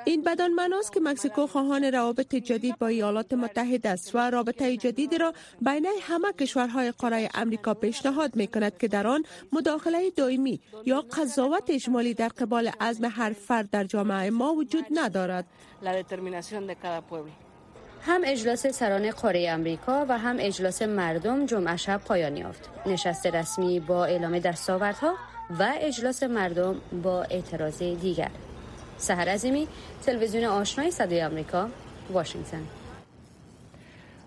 این 0.06 0.24
بدان 0.24 0.54
معناست 0.54 0.94
که 0.94 1.00
مکزیکو 1.00 1.48
خواهان 1.48 1.84
روابط 1.84 2.36
جدید 2.36 2.78
با 2.80 2.88
ایالات 2.88 3.34
متحده 3.34 3.90
است 3.90 4.16
و 4.16 4.30
رابطه 4.30 4.78
جدیدی 4.78 5.18
را 5.18 5.34
بین 5.62 5.88
همه 6.02 6.34
کشورهای 6.34 6.92
قاره 6.92 7.30
امریکا 7.34 7.74
پیشنهاد 7.74 8.36
می 8.36 8.48
کند 8.48 8.78
که 8.78 8.88
در 8.88 9.08
آن 9.08 9.24
مداخله 9.52 10.10
دائمی 10.10 10.60
یا 10.86 11.02
قضاوت 11.02 11.70
اجمالی 11.70 12.14
در 12.14 12.28
قبال 12.28 12.72
عزم 12.80 13.06
هر 13.06 13.34
فرد 13.34 13.70
در 13.70 13.84
جامعه 13.84 14.30
ما 14.30 14.54
وجود 14.54 14.86
ندارد. 14.92 15.46
هم 18.06 18.22
اجلاس 18.26 18.68
سران 18.68 19.12
قاره 19.12 19.50
امریکا 19.50 20.06
و 20.10 20.18
هم 20.18 20.36
اجلاس 20.40 20.82
مردم 20.82 21.46
جمعه 21.46 21.78
شب 21.78 22.02
پایان 22.06 22.38
یافت. 22.38 22.70
نشست 22.86 23.28
رسمی 23.28 23.80
با 23.80 24.06
اعلام 24.06 24.40
دستاوردها 24.40 25.14
و 25.60 25.74
اجلاس 25.82 26.24
مردم 26.24 26.76
با 27.04 27.24
اعتراض 27.24 27.78
دیگر. 27.80 28.32
سهر 28.98 29.30
عظیمی 29.30 29.68
تلویزیون 30.06 30.44
آشنای 30.44 30.92
صدای 30.92 31.24
آمریکا 31.24 31.70
واشنگتن 32.14 32.81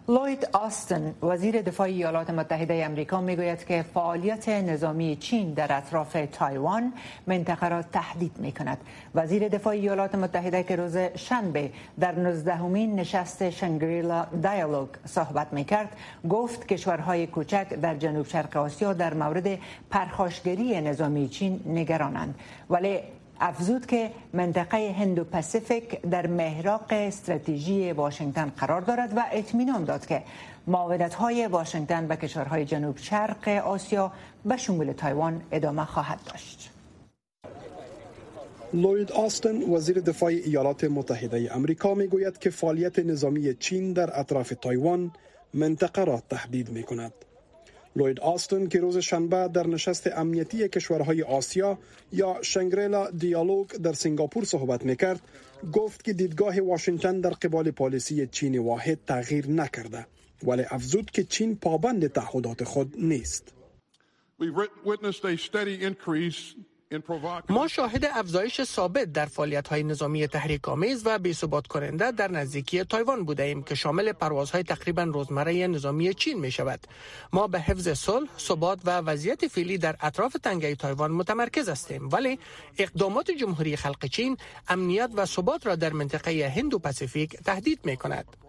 لوید 0.08 0.48
آستن 0.52 1.14
وزیر 1.22 1.62
دفاع 1.62 1.86
ایالات 1.86 2.30
متحده 2.30 2.84
امریکا 2.84 3.20
می‌گوید 3.20 3.64
که 3.64 3.84
فعالیت 3.94 4.48
نظامی 4.48 5.16
چین 5.16 5.52
در 5.52 5.76
اطراف 5.76 6.16
تایوان 6.32 6.92
منطقه 7.26 7.68
را 7.68 7.82
تهدید 7.82 8.38
می 8.38 8.52
کند. 8.52 8.78
وزیر 9.14 9.48
دفاع 9.48 9.72
ایالات 9.72 10.14
متحده 10.14 10.62
که 10.62 10.76
روز 10.76 10.96
شنبه 10.96 11.70
در 12.00 12.18
نزدهمین 12.18 12.94
نشست 12.94 13.50
شنگریلا 13.50 14.26
دیالوگ 14.42 14.88
صحبت 15.04 15.52
می 15.52 15.64
کرد 15.64 15.96
گفت 16.28 16.66
کشورهای 16.68 17.26
کوچک 17.26 17.68
در 17.74 17.94
جنوب 17.94 18.26
شرق 18.26 18.56
آسیا 18.56 18.92
در 18.92 19.14
مورد 19.14 19.58
پرخاشگری 19.90 20.80
نظامی 20.80 21.28
چین 21.28 21.60
نگرانند 21.66 22.34
ولی 22.70 23.00
افزود 23.44 23.86
که 23.86 24.10
منطقه 24.32 24.92
هندو 24.98 25.24
پاسیفیک 25.24 26.00
در 26.00 26.26
محراق 26.26 26.86
استراتژی 26.90 27.92
واشنگتن 27.92 28.52
قرار 28.56 28.80
دارد 28.80 29.12
و 29.16 29.24
اطمینان 29.32 29.84
داد 29.84 30.06
که 30.06 30.22
معاونت 30.66 31.14
های 31.14 31.46
واشنگتن 31.46 32.06
به 32.06 32.16
کشورهای 32.16 32.64
جنوب 32.64 32.98
شرق 32.98 33.48
آسیا 33.48 34.12
به 34.44 34.56
شمول 34.56 34.92
تایوان 34.92 35.42
ادامه 35.52 35.84
خواهد 35.84 36.20
داشت. 36.32 36.70
لوید 38.74 39.12
آستن 39.12 39.62
وزیر 39.62 40.00
دفاع 40.00 40.30
ایالات 40.30 40.84
متحده 40.84 41.56
امریکا 41.56 41.94
می 41.94 42.06
گوید 42.06 42.38
که 42.38 42.50
فعالیت 42.50 42.98
نظامی 42.98 43.54
چین 43.54 43.92
در 43.92 44.20
اطراف 44.20 44.52
تایوان 44.60 45.10
منطقه 45.54 46.04
را 46.04 46.22
تهدید 46.30 46.70
می 46.70 46.82
کند. 46.82 47.12
لوید 47.96 48.20
آستن 48.20 48.66
که 48.66 48.80
روز 48.80 48.98
شنبه 48.98 49.48
در 49.48 49.66
نشست 49.66 50.06
امنیتی 50.06 50.68
کشورهای 50.68 51.22
آسیا 51.22 51.78
یا 52.12 52.36
شنگریلا 52.42 53.10
دیالوگ 53.10 53.66
در 53.66 53.92
سنگاپور 53.92 54.44
صحبت 54.44 54.84
می‌کرد 54.84 55.20
گفت 55.72 56.04
که 56.04 56.12
دیدگاه 56.12 56.60
واشنگتن 56.60 57.20
در 57.20 57.30
قبال 57.30 57.70
پالیسی 57.70 58.26
چین 58.26 58.58
واحد 58.58 58.98
تغییر 59.06 59.50
نکرده 59.50 60.06
ولی 60.42 60.62
افزود 60.70 61.10
که 61.10 61.24
چین 61.24 61.56
پابند 61.56 62.06
تعهدات 62.06 62.64
خود 62.64 62.94
نیست. 62.98 63.52
ما 67.48 67.68
شاهد 67.68 68.04
افزایش 68.04 68.62
ثابت 68.62 69.12
در 69.12 69.26
فعالیت 69.26 69.68
های 69.68 69.82
نظامی 69.82 70.26
تحریک 70.26 70.68
آمیز 70.68 71.02
و 71.04 71.18
بی‌ثبات 71.18 71.66
کننده 71.66 72.12
در 72.12 72.30
نزدیکی 72.30 72.84
تایوان 72.84 73.24
بوده 73.24 73.42
ایم 73.42 73.62
که 73.62 73.74
شامل 73.74 74.12
پروازهای 74.12 74.62
تقریبا 74.62 75.02
روزمره 75.02 75.66
نظامی 75.66 76.14
چین 76.14 76.40
می 76.40 76.50
شود. 76.50 76.80
ما 77.32 77.46
به 77.46 77.60
حفظ 77.60 77.88
صلح، 77.88 78.28
ثبات 78.38 78.78
و 78.84 78.90
وضعیت 78.90 79.46
فعلی 79.46 79.78
در 79.78 79.96
اطراف 80.00 80.36
تنگه 80.42 80.74
تایوان 80.74 81.10
متمرکز 81.10 81.68
هستیم 81.68 82.08
ولی 82.12 82.38
اقدامات 82.78 83.30
جمهوری 83.30 83.76
خلق 83.76 84.06
چین 84.06 84.36
امنیت 84.68 85.10
و 85.14 85.26
ثبات 85.26 85.66
را 85.66 85.74
در 85.74 85.92
منطقه 85.92 86.52
هند 86.56 86.74
و 86.74 86.78
پاسیفیک 86.78 87.36
تهدید 87.36 87.80
می 87.84 87.96
کند. 87.96 88.43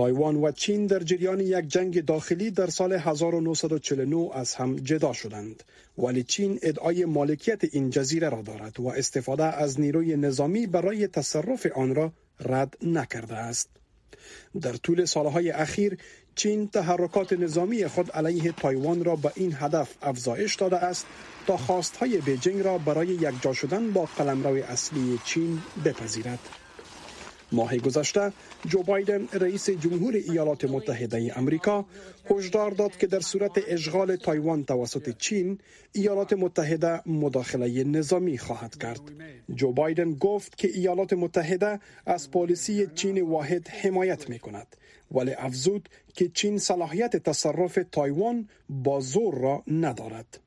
تایوان 0.00 0.36
و 0.36 0.52
چین 0.52 0.86
در 0.86 0.98
جریان 0.98 1.40
یک 1.40 1.68
جنگ 1.68 2.04
داخلی 2.04 2.50
در 2.50 2.66
سال 2.66 2.92
1949 2.92 4.30
از 4.34 4.54
هم 4.54 4.76
جدا 4.76 5.12
شدند. 5.12 5.62
ولی 5.98 6.22
چین 6.22 6.58
ادعای 6.62 7.04
مالکیت 7.04 7.64
این 7.74 7.90
جزیره 7.90 8.28
را 8.28 8.42
دارد 8.42 8.80
و 8.80 8.88
استفاده 8.88 9.44
از 9.44 9.80
نیروی 9.80 10.16
نظامی 10.16 10.66
برای 10.66 11.06
تصرف 11.06 11.66
آن 11.74 11.94
را 11.94 12.12
رد 12.40 12.76
نکرده 12.82 13.34
است. 13.34 13.68
در 14.60 14.72
طول 14.72 15.04
سالهای 15.04 15.50
اخیر 15.50 15.98
چین 16.34 16.68
تحرکات 16.68 17.32
نظامی 17.32 17.86
خود 17.86 18.10
علیه 18.10 18.52
تایوان 18.52 19.04
را 19.04 19.16
به 19.16 19.32
این 19.34 19.54
هدف 19.58 19.94
افزایش 20.02 20.54
داده 20.54 20.76
است 20.76 21.06
تا 21.46 21.56
خواستهای 21.56 22.18
بیجینگ 22.18 22.60
را 22.60 22.78
برای 22.78 23.08
یکجا 23.08 23.52
شدن 23.52 23.90
با 23.92 24.04
قلمرو 24.04 24.54
اصلی 24.64 25.18
چین 25.24 25.62
بپذیرد. 25.84 26.59
ماه 27.52 27.76
گذشته 27.76 28.32
جو 28.66 28.82
بایدن 28.82 29.28
رئیس 29.32 29.70
جمهور 29.70 30.14
ایالات 30.14 30.64
متحده 30.64 31.38
امریکا 31.38 31.86
هشدار 32.30 32.70
داد 32.70 32.96
که 32.96 33.06
در 33.06 33.20
صورت 33.20 33.52
اشغال 33.68 34.16
تایوان 34.16 34.64
توسط 34.64 35.16
چین 35.18 35.58
ایالات 35.92 36.32
متحده 36.32 37.08
مداخله 37.08 37.84
نظامی 37.84 38.38
خواهد 38.38 38.78
کرد. 38.78 39.00
جو 39.54 39.72
بایدن 39.72 40.14
گفت 40.14 40.56
که 40.56 40.68
ایالات 40.68 41.12
متحده 41.12 41.80
از 42.06 42.30
پالیسی 42.30 42.86
چین 42.94 43.22
واحد 43.22 43.68
حمایت 43.68 44.28
می 44.30 44.38
کند 44.38 44.76
ولی 45.10 45.32
افزود 45.32 45.88
که 46.14 46.28
چین 46.28 46.58
صلاحیت 46.58 47.16
تصرف 47.16 47.78
تایوان 47.92 48.48
با 48.68 49.00
زور 49.00 49.34
را 49.34 49.62
ندارد. 49.66 50.40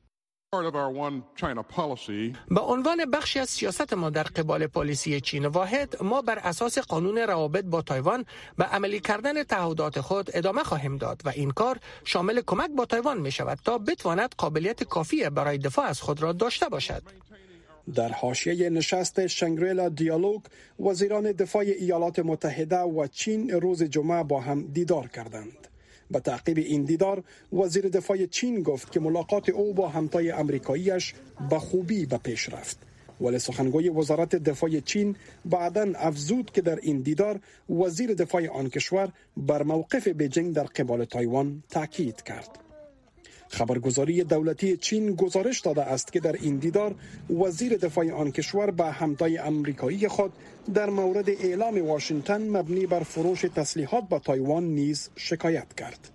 به 2.48 2.60
عنوان 2.60 3.10
بخشی 3.10 3.38
از 3.38 3.48
سیاست 3.48 3.94
ما 3.94 4.10
در 4.10 4.22
قبال 4.22 4.66
پالیسی 4.66 5.20
چین 5.20 5.46
واحد 5.46 6.02
ما 6.02 6.22
بر 6.22 6.38
اساس 6.38 6.78
قانون 6.78 7.18
روابط 7.18 7.64
با 7.64 7.82
تایوان 7.82 8.24
به 8.58 8.64
عملی 8.64 9.00
کردن 9.00 9.42
تعهدات 9.42 10.00
خود 10.00 10.30
ادامه 10.34 10.62
خواهیم 10.62 10.96
داد 10.96 11.22
و 11.24 11.28
این 11.28 11.50
کار 11.50 11.78
شامل 12.04 12.40
کمک 12.46 12.70
با 12.70 12.84
تایوان 12.84 13.20
می 13.20 13.30
شود 13.30 13.58
تا 13.64 13.78
بتواند 13.78 14.34
قابلیت 14.38 14.84
کافی 14.84 15.30
برای 15.30 15.58
دفاع 15.58 15.84
از 15.84 16.00
خود 16.00 16.22
را 16.22 16.32
داشته 16.32 16.68
باشد. 16.68 17.02
در 17.94 18.08
حاشیه 18.08 18.70
نشست 18.70 19.26
Shangri-La 19.26 19.88
Dialogue 19.88 20.40
وزیران 20.80 21.32
دفاع 21.32 21.62
ایالات 21.62 22.18
متحده 22.18 22.78
و 22.78 23.06
چین 23.06 23.50
روز 23.50 23.82
جمعه 23.82 24.22
با 24.22 24.40
هم 24.40 24.62
دیدار 24.62 25.08
کردند. 25.08 25.68
به 26.14 26.20
تعقیب 26.20 26.58
این 26.58 26.82
دیدار 26.82 27.24
وزیر 27.52 27.88
دفاع 27.88 28.26
چین 28.26 28.62
گفت 28.62 28.92
که 28.92 29.00
ملاقات 29.00 29.48
او 29.48 29.74
با 29.74 29.88
همتای 29.88 30.30
امریکاییش 30.30 31.14
به 31.50 31.58
خوبی 31.58 32.06
به 32.06 32.18
پیش 32.18 32.48
رفت. 32.48 32.78
ولی 33.20 33.38
سخنگوی 33.38 33.88
وزارت 33.88 34.36
دفاع 34.36 34.80
چین 34.80 35.16
بعدا 35.44 35.92
افزود 35.96 36.50
که 36.50 36.62
در 36.62 36.78
این 36.82 37.00
دیدار 37.00 37.40
وزیر 37.70 38.14
دفاع 38.14 38.48
آن 38.48 38.68
کشور 38.68 39.12
بر 39.36 39.62
موقف 39.62 40.08
بیجینگ 40.08 40.54
در 40.54 40.64
قبال 40.64 41.04
تایوان 41.04 41.62
تاکید 41.70 42.22
کرد. 42.22 42.63
خبرگزاری 43.54 44.24
دولتی 44.24 44.76
چین 44.76 45.14
گزارش 45.14 45.60
داده 45.60 45.82
است 45.82 46.12
که 46.12 46.20
در 46.20 46.32
این 46.32 46.56
دیدار 46.56 46.94
وزیر 47.30 47.76
دفاع 47.76 48.10
آن 48.12 48.30
کشور 48.32 48.70
به 48.70 48.84
همتای 48.84 49.38
امریکایی 49.38 50.08
خود 50.08 50.32
در 50.74 50.90
مورد 50.90 51.28
اعلام 51.30 51.86
واشنگتن 51.86 52.48
مبنی 52.48 52.86
بر 52.86 53.02
فروش 53.02 53.40
تسلیحات 53.40 54.08
به 54.08 54.18
تایوان 54.18 54.64
نیز 54.64 55.10
شکایت 55.16 55.74
کرد. 55.74 56.10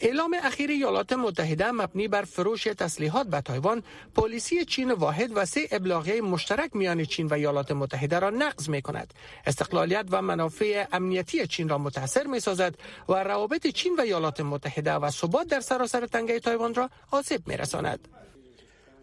اعلام 0.00 0.36
اخیر 0.42 0.70
ایالات 0.70 1.12
متحده 1.12 1.70
مبنی 1.70 2.08
بر 2.08 2.22
فروش 2.22 2.64
تسلیحات 2.64 3.26
به 3.26 3.40
تایوان 3.40 3.82
پالیسی 4.14 4.64
چین 4.64 4.92
واحد 4.92 5.30
و 5.34 5.44
سه 5.44 5.68
ابلاغیه 5.70 6.20
مشترک 6.20 6.76
میان 6.76 7.04
چین 7.04 7.26
و 7.26 7.34
ایالات 7.34 7.72
متحده 7.72 8.18
را 8.18 8.30
نقض 8.30 8.68
می 8.68 8.82
کند 8.82 9.14
استقلالیت 9.46 10.06
و 10.10 10.22
منافع 10.22 10.86
امنیتی 10.92 11.46
چین 11.46 11.68
را 11.68 11.78
متاثر 11.78 12.26
می 12.26 12.40
سازد 12.40 12.74
و 13.08 13.12
روابط 13.12 13.66
چین 13.66 13.96
و 13.96 14.00
ایالات 14.00 14.40
متحده 14.40 14.92
و 14.92 15.10
ثبات 15.10 15.46
در 15.46 15.60
سراسر 15.60 16.06
تنگه 16.06 16.40
تایوان 16.40 16.74
را 16.74 16.90
آسیب 17.10 17.48
می 17.48 17.56
رساند 17.56 18.08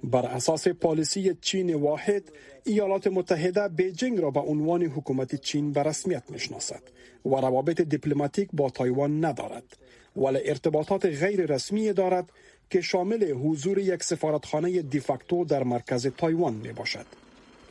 بر 0.04 0.26
اساس 0.26 0.68
پالیسی 0.68 1.36
چین 1.42 1.74
واحد 1.76 2.24
ایالات 2.64 3.08
متحده 3.08 3.68
بیجینگ 3.68 4.20
را 4.20 4.32
به 4.32 4.40
عنوان 4.40 4.84
حکومت 4.84 5.36
چین 5.36 5.72
به 5.72 5.84
رسمیت 5.84 6.24
می‌شناسد 6.30 6.82
و 7.26 7.30
روابط 7.30 7.82
دیپلماتیک 7.82 8.50
با 8.54 8.70
تایوان 8.70 9.26
ندارد 9.26 9.78
ولی 10.16 10.40
ارتباطات 10.50 11.06
غیر 11.06 11.46
رسمی 11.46 11.94
دارد 11.94 12.30
که 12.70 12.82
شامل 12.82 13.32
حضور 13.32 13.78
یک 13.80 14.04
سفارتخانه 14.04 14.82
de 14.82 15.00
facto 15.00 15.46
در 15.46 15.64
مرکز 15.64 16.08
تایوان 16.18 16.54
می 16.54 16.72
باشد. 16.72 17.06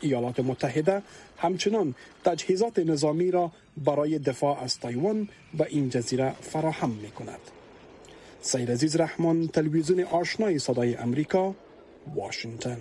ایالات 0.01 0.40
متحده 0.40 1.03
همچنان 1.37 1.95
تجهیزات 2.25 2.79
نظامی 2.79 3.31
را 3.31 3.53
برای 3.77 4.19
دفاع 4.19 4.62
از 4.62 4.81
تایوان 4.81 5.29
به 5.55 5.66
این 5.71 5.88
جزیره 5.88 6.33
فراهم 6.40 6.90
می 6.90 7.11
کند. 7.11 7.40
سید 8.43 8.71
عزیز 8.71 8.97
رحمان 8.97 9.49
تلویزیون 9.49 10.01
آشنای 10.01 10.59
صدای 10.59 10.95
امریکا 10.95 11.55
واشنگتن 12.15 12.79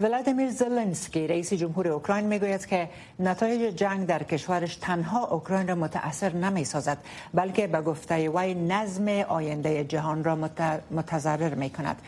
ولادیمیر 0.00 0.50
زلنسکی 0.50 1.26
رئیس 1.26 1.52
جمهور 1.52 1.88
اوکراین 1.88 2.26
می‌گوید 2.26 2.66
که 2.66 2.88
نتایج 3.18 3.74
جنگ 3.74 4.06
در 4.06 4.22
کشورش 4.22 4.76
تنها 4.76 5.26
اوکراین 5.26 5.68
را 5.68 5.74
متاثر 5.74 6.32
نمی 6.32 6.64
سازد 6.64 6.98
بلکه 7.34 7.66
به 7.66 7.80
گفته 7.80 8.30
وی 8.30 8.54
نظم 8.54 9.08
آینده 9.08 9.84
جهان 9.84 10.24
را 10.24 10.50
متضرر 10.90 11.54
می 11.54 11.70
کند 11.70 12.02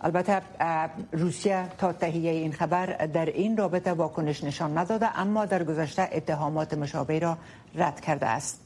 البته 0.00 0.42
روسیه 1.12 1.64
تا 1.78 1.92
تهیه 1.92 2.30
این 2.30 2.52
خبر 2.52 2.86
در 2.86 3.26
این 3.26 3.56
رابطه 3.56 3.92
واکنش 3.92 4.44
نشان 4.44 4.78
نداده 4.78 5.18
اما 5.20 5.44
در 5.44 5.64
گذشته 5.64 6.08
اتهامات 6.12 6.74
مشابه 6.74 7.18
را 7.18 7.38
رد 7.74 8.00
کرده 8.00 8.26
است. 8.26 8.63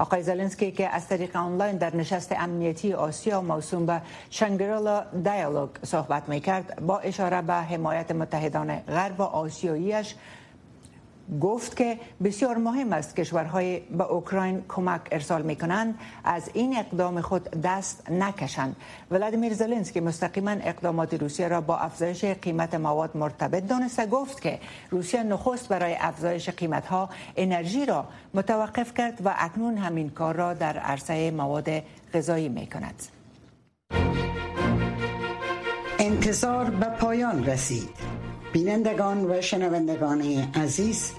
آقای 0.00 0.22
زلنسکی 0.22 0.70
که 0.70 0.88
از 0.88 1.08
طریق 1.08 1.36
آنلاین 1.36 1.76
در 1.76 1.96
نشست 1.96 2.32
امنیتی 2.32 2.92
آسیا 2.92 3.40
موسوم 3.42 3.86
به 3.86 4.02
شنگریلا 4.30 5.04
دیالوگ 5.24 5.68
صحبت 5.84 6.28
می 6.28 6.40
کرد 6.40 6.86
با 6.86 6.98
اشاره 6.98 7.42
به 7.42 7.54
حمایت 7.54 8.10
متحدان 8.10 8.76
غرب 8.76 9.20
و 9.20 9.22
آسیاییش 9.22 10.14
گفت 11.40 11.76
که 11.76 11.98
بسیار 12.24 12.56
مهم 12.56 12.92
است 12.92 13.16
کشورهای 13.16 13.80
به 13.80 14.04
اوکراین 14.04 14.64
کمک 14.68 15.00
ارسال 15.12 15.42
می 15.42 15.56
کنند 15.56 15.98
از 16.24 16.50
این 16.54 16.76
اقدام 16.76 17.20
خود 17.20 17.42
دست 17.42 18.10
نکشند. 18.10 18.76
ولادیمیر 19.10 19.54
زلنسکی 19.54 20.00
مستقیما 20.00 20.50
اقدامات 20.50 21.14
روسیه 21.14 21.48
را 21.48 21.60
با 21.60 21.76
افزایش 21.76 22.24
قیمت 22.24 22.74
مواد 22.74 23.16
مرتبط 23.16 23.66
دانسته 23.66 24.06
گفت 24.06 24.42
که 24.42 24.58
روسیه 24.90 25.22
نخست 25.22 25.68
برای 25.68 25.96
افزایش 26.00 26.48
قیمت 26.48 26.86
ها 26.86 27.10
انرژی 27.36 27.86
را 27.86 28.04
متوقف 28.34 28.94
کرد 28.94 29.20
و 29.24 29.34
اکنون 29.38 29.76
همین 29.76 30.10
کار 30.10 30.34
را 30.36 30.54
در 30.54 30.78
عرصه 30.78 31.30
مواد 31.30 31.70
غذایی 32.14 32.48
می 32.48 32.66
کند 32.66 33.02
انتظار 35.98 36.70
به 36.70 36.86
پایان 36.86 37.46
رسید. 37.46 38.20
بینندگان 38.52 39.30
و 39.30 39.40
شنوندگان 39.40 40.22
عزیز 40.54 41.12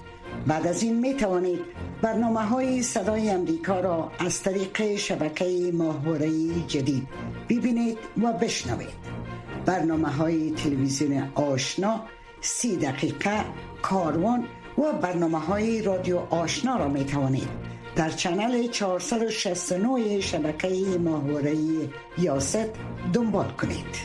بعد 0.46 0.66
از 0.66 0.82
این 0.82 0.98
می 0.98 1.14
توانید 1.14 1.60
برنامه 2.02 2.40
های 2.40 2.82
صدای 2.82 3.30
امریکا 3.30 3.80
را 3.80 4.12
از 4.18 4.42
طریق 4.42 4.96
شبکه 4.96 5.70
ماهواره 5.72 6.30
جدید 6.66 7.08
ببینید 7.48 7.98
و 8.22 8.32
بشنوید. 8.32 9.02
برنامه 9.66 10.08
های 10.08 10.50
تلویزیون 10.50 11.28
آشنا 11.34 12.00
سی 12.40 12.76
دقیقه 12.76 13.44
کاروان 13.82 14.44
و 14.78 14.92
برنامه 14.92 15.38
های 15.38 15.82
رادیو 15.82 16.18
آشنا 16.30 16.76
را 16.76 16.88
می 16.88 17.04
توانید 17.04 17.48
در 17.96 18.10
چنل 18.10 18.66
469 18.66 20.20
شبکه 20.20 20.68
ماهواره 21.04 21.56
یاست 22.18 22.68
دنبال 23.12 23.48
کنید. 23.48 23.96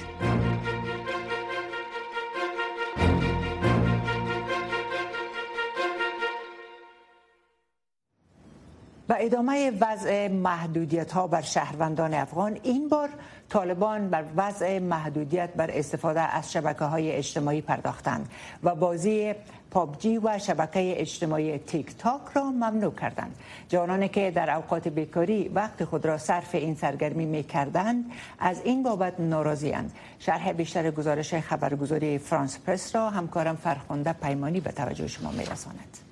ادامه 9.20 9.72
وضع 9.80 10.28
محدودیت 10.28 11.12
ها 11.12 11.28
بر 11.28 11.42
شهروندان 11.42 12.14
افغان 12.14 12.60
این 12.64 12.90
بار 12.90 13.10
طالبان 13.50 14.10
بر 14.10 14.24
وضع 14.36 14.80
محدودیت 14.80 15.50
بر 15.56 15.72
استفاده 15.72 16.22
از 16.22 16.52
شبکه 16.52 16.86
های 16.86 17.12
اجتماعی 17.12 17.62
پرداختند 17.62 18.30
و 18.64 18.76
بازی 18.76 19.34
پابجی 19.72 20.18
و 20.18 20.40
شبکه 20.40 21.02
اجتماعی 21.02 21.58
تیک 21.58 21.98
تاک 21.98 22.22
را 22.34 22.44
ممنوع 22.44 22.94
کردند 22.94 23.36
جوانانی 23.70 24.10
که 24.10 24.32
در 24.32 24.56
اوقات 24.56 24.88
بیکاری 24.88 25.48
وقت 25.48 25.84
خود 25.84 26.06
را 26.06 26.18
صرف 26.18 26.56
این 26.56 26.76
سرگرمی 26.76 27.26
می 27.26 27.44
کردند 27.44 28.06
از 28.40 28.62
این 28.64 28.84
بابت 28.84 29.20
ناراضی 29.20 29.72
اند 29.72 29.94
شرح 30.20 30.52
بیشتر 30.52 30.92
گزارش 30.92 31.34
خبرگزاری 31.34 32.18
فرانس 32.18 32.60
پرس 32.60 32.96
را 32.96 33.10
همکارم 33.10 33.56
فرخنده 33.56 34.14
پیمانی 34.14 34.60
به 34.60 34.72
توجه 34.72 35.08
شما 35.08 35.32
می 35.32 35.46
رساند. 35.46 36.07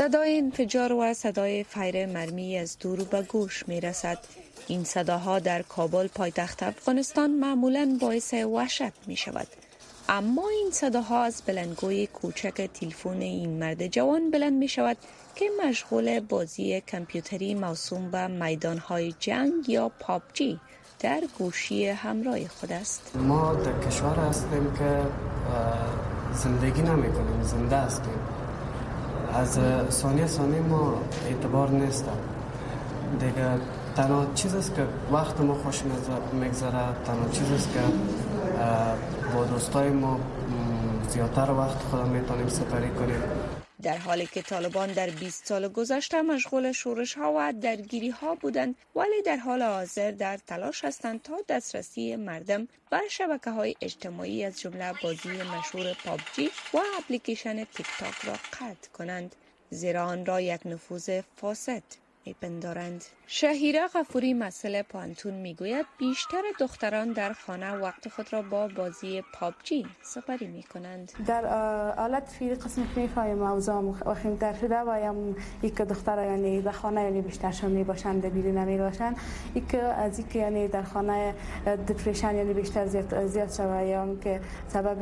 صدای 0.00 0.38
انفجار 0.38 0.92
و 0.92 1.14
صدای 1.14 1.64
فیر 1.64 2.06
مرمی 2.06 2.58
از 2.58 2.78
دور 2.78 3.04
به 3.04 3.22
گوش 3.22 3.68
می 3.68 3.80
رسد. 3.80 4.18
این 4.68 4.84
صداها 4.84 5.38
در 5.38 5.62
کابل 5.62 6.06
پایتخت 6.06 6.62
افغانستان 6.62 7.30
معمولا 7.30 7.98
باعث 8.00 8.34
وحشت 8.34 8.92
می 9.06 9.16
شود. 9.16 9.46
اما 10.08 10.48
این 10.48 10.70
صداها 10.72 11.22
از 11.22 11.42
بلندگوی 11.46 12.06
کوچک 12.06 12.70
تلفن 12.74 13.20
این 13.20 13.58
مرد 13.58 13.86
جوان 13.86 14.30
بلند 14.30 14.52
می 14.52 14.68
شود 14.68 14.96
که 15.34 15.44
مشغول 15.64 16.20
بازی 16.20 16.80
کامپیوتری 16.92 17.54
موسوم 17.54 18.10
به 18.10 18.26
میدان 18.26 18.78
های 18.78 19.14
جنگ 19.18 19.68
یا 19.68 19.88
پابجی 19.88 20.60
در 21.00 21.20
گوشی 21.38 21.86
همراه 21.86 22.48
خود 22.48 22.72
است 22.72 23.16
ما 23.16 23.54
در 23.54 23.88
کشور 23.88 24.16
هستیم 24.16 24.74
که 24.78 25.02
زندگی 26.34 26.82
نمی 26.82 27.12
کنیم 27.12 27.42
زنده 27.42 27.76
هستیم 27.76 28.29
از 29.34 29.58
ثانیه 29.90 30.26
ثانیه 30.26 30.60
ما 30.60 30.94
اعتبار 31.26 31.70
نیست 31.70 32.04
دیگه 33.20 33.46
تنها 33.96 34.26
چیز 34.34 34.54
است 34.54 34.74
که 34.74 34.82
وقت 35.12 35.40
ما 35.40 35.54
خوش 35.54 35.82
میگذره 36.32 36.70
تنها 37.04 37.28
چیز 37.32 37.52
است 37.52 37.72
که 37.72 37.80
با 39.34 39.44
دوستای 39.44 39.90
ما 39.90 40.18
زیادتر 41.08 41.50
وقت 41.50 41.78
خدا 41.92 42.04
می‌تونیم 42.04 42.48
سپری 42.48 42.90
کنیم. 42.90 43.22
در 43.82 43.96
حالی 43.96 44.26
که 44.26 44.42
طالبان 44.42 44.92
در 44.92 45.10
20 45.10 45.46
سال 45.46 45.68
گذشته 45.68 46.22
مشغول 46.22 46.72
شورش 46.72 47.14
ها 47.14 47.32
و 47.36 47.52
درگیری 47.60 48.10
ها 48.10 48.34
بودند 48.34 48.74
ولی 48.96 49.22
در 49.22 49.36
حال 49.36 49.62
حاضر 49.62 50.10
در 50.10 50.36
تلاش 50.36 50.84
هستند 50.84 51.22
تا 51.22 51.36
دسترسی 51.48 52.16
مردم 52.16 52.68
به 52.90 53.00
شبکه 53.10 53.50
های 53.50 53.74
اجتماعی 53.80 54.44
از 54.44 54.60
جمله 54.60 54.92
بازی 55.02 55.28
مشهور 55.28 55.94
پابجی 56.04 56.50
و 56.74 56.78
اپلیکیشن 56.98 57.64
تیک 57.64 57.86
تاک 57.98 58.24
را 58.24 58.32
قطع 58.32 58.90
کنند 58.92 59.36
زیرا 59.70 60.04
آن 60.04 60.26
را 60.26 60.40
یک 60.40 60.60
نفوذ 60.64 61.20
فاسد 61.36 61.82
میپندارند 62.26 63.04
شهیره 63.26 63.86
غفوری 63.94 64.34
مسئله 64.34 64.82
پانتون 64.82 65.34
می‌گوید 65.34 65.86
بیشتر 65.98 66.42
دختران 66.60 67.12
در 67.12 67.32
خانه 67.32 67.72
وقت 67.76 68.08
خود 68.08 68.32
را 68.32 68.42
با 68.42 68.68
بازی 68.68 69.22
پابجی 69.34 69.86
سپری 70.02 70.46
می 70.46 70.62
کنند 70.62 71.12
در 71.26 71.46
حالت 71.94 72.28
فیل 72.28 72.54
قسم 72.54 72.86
می‌فهمیم 72.96 73.38
موضوع 73.38 73.94
وخیمتر 74.06 74.52
شده 74.52 74.78
و 74.78 74.90
هم 74.90 75.36
یک 75.62 75.74
دختر 75.74 76.24
یعنی 76.24 76.62
در 76.62 76.72
خانه 76.72 77.02
یعنی 77.02 77.20
بیشتر 77.22 77.50
شما 77.50 77.70
می 77.70 77.84
باشند 77.84 78.26
بیرون 78.26 78.58
نمی 78.58 78.78
باشند 78.78 79.16
یک 79.54 79.74
از 79.74 80.18
یک 80.18 80.36
یعنی 80.36 80.68
در 80.68 80.82
خانه 80.82 81.34
دپریشن 81.88 82.34
یعنی 82.34 82.54
بیشتر 82.54 82.86
زیاد 82.86 83.26
زیاد 83.26 83.50
شده 83.50 83.86
یا 83.86 84.16
که 84.20 84.40
سبب 84.68 85.00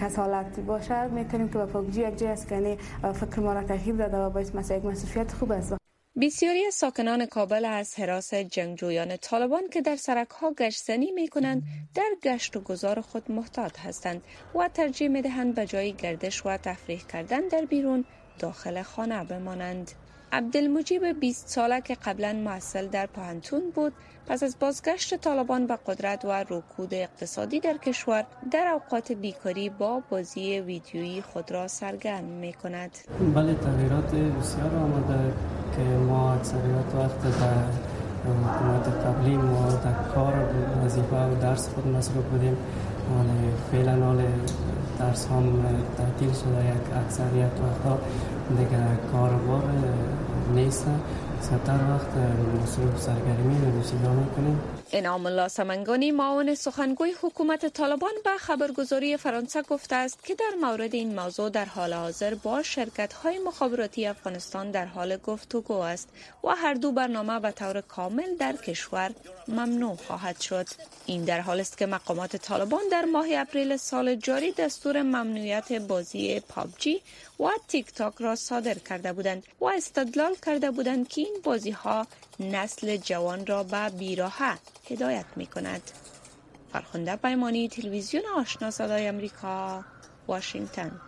کسالت 0.00 0.60
باشد. 0.60 1.10
می‌تونیم 1.10 1.48
که 1.48 1.58
با 1.58 1.66
پابجی 1.66 2.00
یک 2.00 2.18
جای 2.18 2.28
است 2.28 2.48
که 2.48 2.54
یعنی 2.54 2.76
فکر 3.14 3.40
ما 3.40 3.52
را 3.52 3.62
تغییر 3.62 3.96
داده 3.96 4.16
و 4.16 4.30
باعث 4.30 4.54
مثلا 4.54 4.76
یک 4.76 5.30
خوب 5.30 5.52
است. 5.52 5.79
بسیاری 6.16 6.70
ساکنان 6.70 7.26
کابل 7.26 7.64
از 7.64 7.98
حراس 7.98 8.34
جنگجویان 8.34 9.16
طالبان 9.16 9.68
که 9.72 9.80
در 9.80 9.96
سرک 9.96 10.30
ها 10.30 10.52
گشتنی 10.52 11.10
می 11.12 11.28
کنند 11.28 11.62
در 11.94 12.10
گشت 12.22 12.56
و 12.56 12.60
گذار 12.60 13.00
خود 13.00 13.30
محتاط 13.30 13.78
هستند 13.78 14.22
و 14.54 14.68
ترجیح 14.74 15.08
می 15.08 15.22
دهند 15.22 15.54
به 15.54 15.66
جای 15.66 15.92
گردش 15.92 16.46
و 16.46 16.56
تفریح 16.56 17.00
کردن 17.12 17.40
در 17.40 17.64
بیرون 17.64 18.04
داخل 18.38 18.82
خانه 18.82 19.24
بمانند. 19.24 19.90
عبدالمجیب 20.32 21.20
20 21.20 21.48
ساله 21.48 21.80
که 21.80 21.94
قبلا 21.94 22.32
معسل 22.32 22.86
در 22.86 23.06
پاهنتون 23.06 23.70
بود 23.70 23.92
پس 24.26 24.42
از 24.42 24.56
بازگشت 24.60 25.14
طالبان 25.14 25.66
به 25.66 25.78
قدرت 25.86 26.24
و 26.24 26.32
رکود 26.48 26.94
اقتصادی 26.94 27.60
در 27.60 27.76
کشور 27.76 28.26
در 28.50 28.66
اوقات 28.66 29.12
بیکاری 29.12 29.70
با 29.70 30.02
بازی 30.10 30.60
ویدیویی 30.60 31.22
خود 31.22 31.50
را 31.50 31.68
سرگرم 31.68 32.24
می 32.24 32.52
کند 32.52 32.98
بله 33.34 33.54
تغییرات 33.54 34.14
بسیار 34.14 34.74
آمده 34.74 35.34
که 35.76 35.82
ما 36.08 36.32
اکثریت 36.32 36.90
وقت 36.98 37.22
در 37.22 37.60
حکومت 38.44 38.86
قبلی 39.06 39.36
ما 39.36 39.68
در 39.84 40.14
کار 40.14 40.34
وظیفه 40.84 41.16
و 41.16 41.34
درس 41.42 41.68
خود 41.74 41.86
مصروف 41.86 42.24
بودیم. 42.24 42.56
فعلا 43.72 44.06
حال 44.06 44.22
درس 44.98 45.26
هم 45.26 45.44
تعطیل 45.98 46.32
شده 46.32 46.64
یک 46.74 46.86
اکثریت 47.06 47.54
وقتا 47.64 47.98
دیگه 48.58 48.78
کاربار 49.12 49.62
نیست. 50.54 50.86
زیادتر 51.40 51.72
وقت 51.72 52.12
مصروف 52.62 53.00
سرگرمی 53.00 53.54
نوشیدن 53.54 54.10
می‌کنیم 54.10 54.58
انعام 54.92 55.26
الله 55.26 55.48
سمنگانی 55.48 56.10
معاون 56.10 56.54
سخنگوی 56.54 57.14
حکومت 57.22 57.66
طالبان 57.66 58.12
به 58.24 58.30
خبرگزاری 58.38 59.16
فرانسه 59.16 59.62
گفته 59.62 59.96
است 59.96 60.24
که 60.24 60.34
در 60.34 60.50
مورد 60.60 60.94
این 60.94 61.20
موضوع 61.20 61.50
در 61.50 61.64
حال 61.64 61.92
حاضر 61.92 62.34
با 62.34 62.62
شرکت 62.62 63.12
های 63.12 63.38
مخابراتی 63.38 64.06
افغانستان 64.06 64.70
در 64.70 64.84
حال 64.84 65.16
گفتگو 65.16 65.74
است 65.74 66.08
و 66.44 66.48
هر 66.48 66.74
دو 66.74 66.92
برنامه 66.92 67.40
به 67.40 67.50
طور 67.50 67.80
کامل 67.80 68.36
در 68.36 68.52
کشور 68.52 69.10
ممنوع 69.48 69.96
خواهد 69.96 70.40
شد. 70.40 70.66
این 71.06 71.24
در 71.24 71.40
حال 71.40 71.60
است 71.60 71.78
که 71.78 71.86
مقامات 71.86 72.36
طالبان 72.36 72.82
در 72.90 73.04
ماه 73.04 73.26
اپریل 73.36 73.76
سال 73.76 74.14
جاری 74.14 74.52
دستور 74.52 75.02
ممنوعیت 75.02 75.72
بازی 75.72 76.40
پابجی 76.40 77.02
و 77.40 77.48
تیک 77.68 77.92
تاک 77.92 78.14
را 78.18 78.36
صادر 78.36 78.74
کرده 78.74 79.12
بودند 79.12 79.42
و 79.60 79.64
استدلال 79.64 80.34
کرده 80.46 80.70
بودند 80.70 81.08
که 81.08 81.20
این 81.20 81.36
بازی 81.44 81.70
ها 81.70 82.06
نسل 82.40 82.96
جوان 82.96 83.46
را 83.46 83.62
به 83.62 83.88
بیراهه 83.88 84.58
هدایت 84.90 85.26
می 85.36 85.46
کند. 85.46 85.82
فرخنده 86.72 87.16
پیمانی 87.16 87.68
تلویزیون 87.68 88.22
آشنا 88.36 88.70
صدای 88.70 89.06
امریکا 89.06 89.84
واشنگتن 90.28 91.00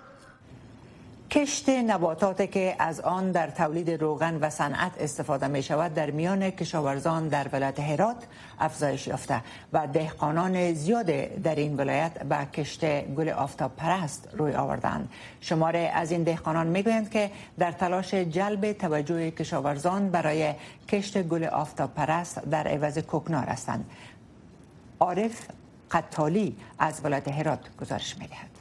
کشت 1.33 1.69
نباتات 1.69 2.51
که 2.51 2.77
از 2.79 3.01
آن 3.01 3.33
در 3.33 3.51
تولید 3.51 3.91
روغن 3.91 4.39
و 4.41 4.51
صنعت 4.51 4.93
استفاده 5.01 5.47
می 5.47 5.63
شود 5.63 5.95
در 5.95 6.11
میان 6.11 6.51
کشاورزان 6.51 7.29
در 7.29 7.49
ولایت 7.53 7.81
هرات 7.81 8.17
افزایش 8.59 9.07
یافته 9.07 9.41
و 9.73 9.87
دهقانان 9.87 10.73
زیاد 10.73 11.07
در 11.43 11.55
این 11.55 11.77
ولایت 11.77 12.23
به 12.23 12.37
کشت 12.37 13.01
گل 13.01 13.29
آفتاب 13.29 13.77
پرست 13.77 14.29
روی 14.33 14.55
آوردند. 14.55 15.09
شماره 15.41 15.79
از 15.95 16.11
این 16.11 16.23
دهقانان 16.23 16.67
می‌گویند 16.67 17.11
که 17.11 17.31
در 17.59 17.73
تلاش 17.73 18.15
جلب 18.15 18.73
توجه 18.73 19.31
کشاورزان 19.31 20.11
برای 20.11 20.55
کشت 20.89 21.23
گل 21.23 21.45
آفتاب 21.45 21.95
پرست 21.95 22.41
در 22.51 22.69
عوض 22.69 22.99
کوکنار 22.99 23.47
هستند. 23.47 23.91
عارف 25.01 25.47
قطالی 25.91 26.57
از 26.79 27.01
ولایت 27.05 27.29
هرات 27.29 27.61
گزارش 27.81 28.19
می‌دهد. 28.19 28.52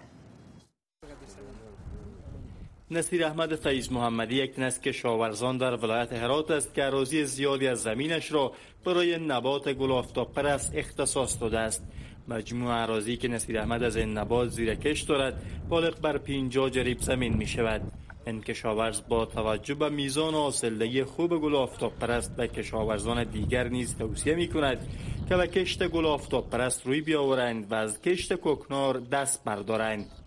نصیر 2.93 3.25
احمد 3.25 3.55
فیض 3.55 3.91
محمدی 3.91 4.35
یک 4.35 4.59
از 4.59 4.81
کشاورزان 4.81 5.57
در 5.57 5.75
ولایت 5.75 6.13
هرات 6.13 6.51
است 6.51 6.73
که 6.73 6.85
اراضی 6.85 7.25
زیادی 7.25 7.67
از 7.67 7.81
زمینش 7.81 8.31
را 8.31 8.51
برای 8.85 9.17
نبات 9.17 9.73
گل 9.73 9.91
آفتاب 9.91 10.39
اختصاص 10.73 11.41
داده 11.41 11.59
است. 11.59 11.83
مجموع 12.27 12.81
اراضی 12.83 13.17
که 13.17 13.27
نصیر 13.27 13.59
احمد 13.59 13.83
از 13.83 13.95
این 13.95 14.17
نبات 14.17 14.49
زیر 14.49 14.75
کش 14.75 15.01
دارد 15.01 15.41
بالغ 15.69 15.99
بر 16.01 16.17
50 16.17 16.69
جریب 16.69 16.99
زمین 16.99 17.33
می 17.33 17.47
شود 17.47 17.81
این 18.27 18.41
کشاورز 18.41 19.01
با 19.09 19.25
توجه 19.25 19.73
به 19.73 19.89
میزان 19.89 20.33
حاصلدهی 20.33 21.03
خوب 21.03 21.41
گل 21.41 21.55
آفتاب 21.55 21.99
پرست 21.99 22.35
به 22.35 22.47
کشاورزان 22.47 23.23
دیگر 23.23 23.67
نیز 23.67 23.97
توصیه 23.97 24.35
می 24.35 24.47
کند 24.47 24.87
که 25.29 25.35
به 25.35 25.47
کشت 25.47 25.87
گل 25.87 26.05
آفتاب 26.05 26.49
پرست 26.49 26.85
روی 26.85 27.01
بیاورند 27.01 27.71
و 27.71 27.75
از 27.75 28.01
کشت 28.01 28.33
کوکنار 28.33 28.99
دست 28.99 29.43
بردارند. 29.43 30.20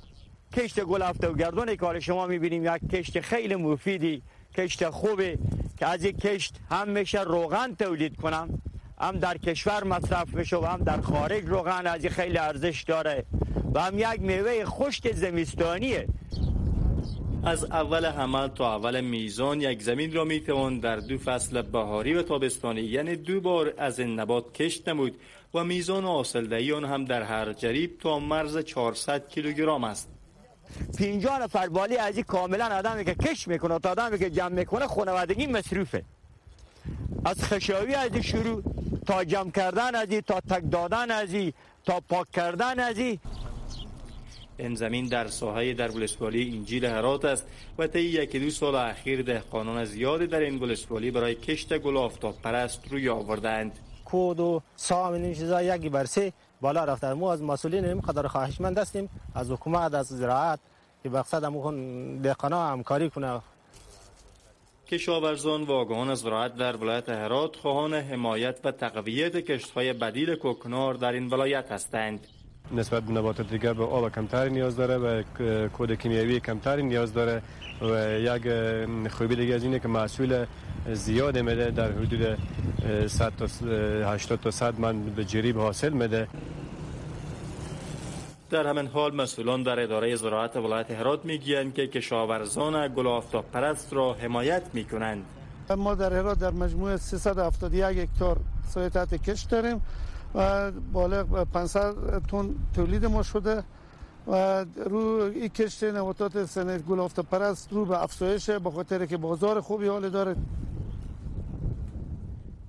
کشت 0.56 0.80
گل 0.80 1.02
آفتاب 1.02 1.38
گردون 1.38 1.76
کار 1.76 2.00
شما 2.00 2.26
می‌بینیم 2.26 2.64
یک 2.64 2.90
کشت 2.90 3.20
خیلی 3.20 3.54
مفیدی 3.54 4.22
کشت 4.56 4.88
خوبه 4.90 5.38
که 5.78 5.86
از 5.86 6.04
یک 6.04 6.20
کشت 6.20 6.54
هم 6.70 6.88
میشه 6.88 7.22
روغن 7.22 7.74
تولید 7.74 8.16
کنم 8.16 8.62
هم 9.00 9.18
در 9.18 9.38
کشور 9.38 9.84
مصرف 9.84 10.34
میشه 10.34 10.56
و 10.56 10.64
هم 10.64 10.84
در 10.84 11.00
خارج 11.00 11.44
روغن 11.44 11.86
از 11.86 12.06
خیلی 12.06 12.38
ارزش 12.38 12.82
داره. 12.82 13.24
و 13.74 13.80
هم 13.80 13.98
یک 13.98 14.20
میوه 14.20 14.64
خشک 14.64 15.12
زمستانیه. 15.12 16.06
از 17.44 17.64
اول 17.64 18.06
حمل 18.06 18.48
تا 18.48 18.74
اول 18.74 19.00
میزان 19.00 19.60
یک 19.60 19.82
زمین 19.82 20.12
را 20.12 20.24
می 20.24 20.40
توان 20.40 20.80
در 20.80 20.96
دو 20.96 21.18
فصل 21.18 21.62
بهاری 21.62 22.14
و 22.14 22.22
تابستانی 22.22 22.80
یعنی 22.80 23.16
دو 23.16 23.40
بار 23.40 23.74
از 23.78 23.98
این 23.98 24.20
نبات 24.20 24.54
کشت 24.54 24.88
نمود 24.88 25.16
و 25.54 25.64
میزان 25.64 26.04
حاصلدهی 26.04 26.72
آن 26.72 26.84
هم 26.84 27.04
در 27.04 27.22
هر 27.22 27.52
جریب 27.52 27.98
تا 27.98 28.18
مرز 28.18 28.58
400 28.58 29.28
کیلوگرم 29.28 29.84
است. 29.84 30.13
50 30.98 31.38
نفر 31.38 31.68
بالی 31.68 31.96
از 31.96 32.14
این 32.14 32.24
کاملا 32.24 32.66
آدمی 32.66 33.04
که 33.04 33.14
کش 33.14 33.48
می‌کنه 33.48 33.78
تا 33.78 33.90
آدمی 33.90 34.18
که 34.18 34.30
جمع 34.30 34.48
می‌کنه 34.48 34.86
خانوادگی 34.86 35.46
مصروفه. 35.46 36.04
از 37.24 37.44
خشاوی 37.44 37.94
از 37.94 38.16
شروع 38.16 38.62
تا 39.06 39.24
جمع 39.24 39.50
کردن 39.50 39.94
از 39.94 40.08
تا 40.08 40.40
تک 40.40 40.62
دادن 40.70 41.10
از 41.10 41.28
تا 41.84 42.00
پاک 42.00 42.30
کردن 42.30 42.80
از 42.80 42.98
این. 42.98 43.18
زمین 44.74 45.06
در 45.06 45.28
ساحه 45.28 45.74
در 45.74 45.90
ولسوالی 45.90 46.56
انجیل 46.56 46.84
هرات 46.84 47.24
است 47.24 47.46
و 47.78 47.86
طی 47.86 48.00
یکی 48.00 48.38
دو 48.38 48.50
سال 48.50 48.74
اخیر 48.74 49.22
دهقانان 49.22 49.84
زیادی 49.84 50.26
در 50.26 50.40
این 50.40 50.58
ولسوالی 50.58 51.10
برای 51.10 51.34
کشت 51.34 51.78
گل 51.78 51.96
آفتاب 51.96 52.42
پرست 52.42 52.80
روی 52.90 53.08
آوردند. 53.08 53.78
کود 54.04 54.40
و 54.40 54.62
سام 54.76 55.12
این 55.12 55.34
چیزا 55.34 55.62
یکی 55.62 55.88
برسه 55.88 56.32
بالا 56.60 56.84
رفته. 56.84 57.12
ما 57.12 57.32
از 57.32 57.42
مسئولین 57.42 57.84
این 57.84 58.00
قدر 58.00 58.26
خواهشمند 58.26 58.78
هستیم. 58.78 59.08
از 59.34 59.50
حکومت 59.50 59.94
از 59.94 60.06
زراعت. 60.06 60.60
که 61.04 61.10
مقصد 61.10 61.44
همون 61.44 62.16
دهقانا 62.16 62.66
همکاری 62.66 63.10
کنه. 63.10 63.40
کشاورزان 64.88 65.62
و 65.62 65.72
آگاهان 65.72 66.10
از 66.10 66.18
زراعت 66.18 66.56
در 66.56 66.76
ولایت 66.76 67.08
هرات 67.08 67.56
خواهان 67.56 67.94
حمایت 67.94 68.60
و 68.64 68.72
تقویت 68.72 69.36
کشتهای 69.36 69.92
بدیل 69.92 70.34
کوکنار 70.34 70.94
در 70.94 71.12
این 71.12 71.30
ولایت 71.30 71.72
هستند. 71.72 72.26
نسبت 72.72 73.02
به 73.02 73.12
نباتات 73.12 73.50
دیگر 73.50 73.72
به 73.72 73.84
آب 73.84 74.12
کمتری 74.12 74.50
نیاز 74.50 74.76
داره 74.76 74.96
و 74.96 75.22
کود 75.68 75.94
کیمیایی 75.94 76.40
کمتری 76.40 76.82
نیاز 76.82 77.12
داره 77.14 77.42
و 77.82 78.18
یک 78.18 78.42
خوبی 79.10 79.36
دیگه 79.36 79.54
از 79.54 79.64
اینه 79.64 79.78
که 79.78 79.88
محصول 79.88 80.46
زیاد 80.92 81.38
میده 81.38 81.70
در 81.70 81.92
حدود 81.92 82.38
100 83.06 83.32
تا 83.38 83.46
80 84.06 84.40
تا 84.40 84.50
100 84.50 84.80
من 84.80 85.02
به 85.02 85.24
جریب 85.24 85.58
حاصل 85.58 85.92
میده. 85.92 86.28
در 88.50 88.66
همین 88.66 88.86
حال 88.86 89.14
مسئولان 89.14 89.62
در 89.62 89.80
اداره 89.80 90.16
زراعت 90.16 90.56
ولایت 90.56 90.90
هرات 90.90 91.24
می‌گویند 91.24 91.74
که 91.74 91.86
کشاورزان 91.86 92.94
گل 92.94 93.06
آفتاب 93.06 93.44
پرست 93.52 93.92
را 93.92 94.14
حمایت 94.14 94.62
می‌کنند. 94.72 95.24
ما 95.76 95.94
در 95.94 96.12
هرات 96.12 96.38
در 96.38 96.50
مجموع 96.50 96.96
371 96.96 97.98
هکتار 97.98 98.36
سایه 98.68 98.88
تحت 98.88 99.14
کشت 99.14 99.50
داریم 99.50 99.80
و 100.34 100.70
بالغ 100.92 101.44
500 101.44 101.94
تن 102.30 102.54
تولید 102.74 103.06
ما 103.06 103.22
شده 103.22 103.62
و 104.26 104.64
رو 104.86 105.30
این 105.34 105.48
کشت 105.48 105.84
نباتات 105.84 106.44
سنت 106.44 106.84
گل 106.84 107.00
آفتاب 107.00 107.26
پرست 107.26 107.68
رو 107.72 107.84
به 107.84 108.02
افزایش 108.02 108.50
به 108.50 108.70
خاطر 108.70 109.06
که 109.06 109.16
بازار 109.16 109.60
خوبی 109.60 109.88
حال 109.88 110.08
داره. 110.08 110.36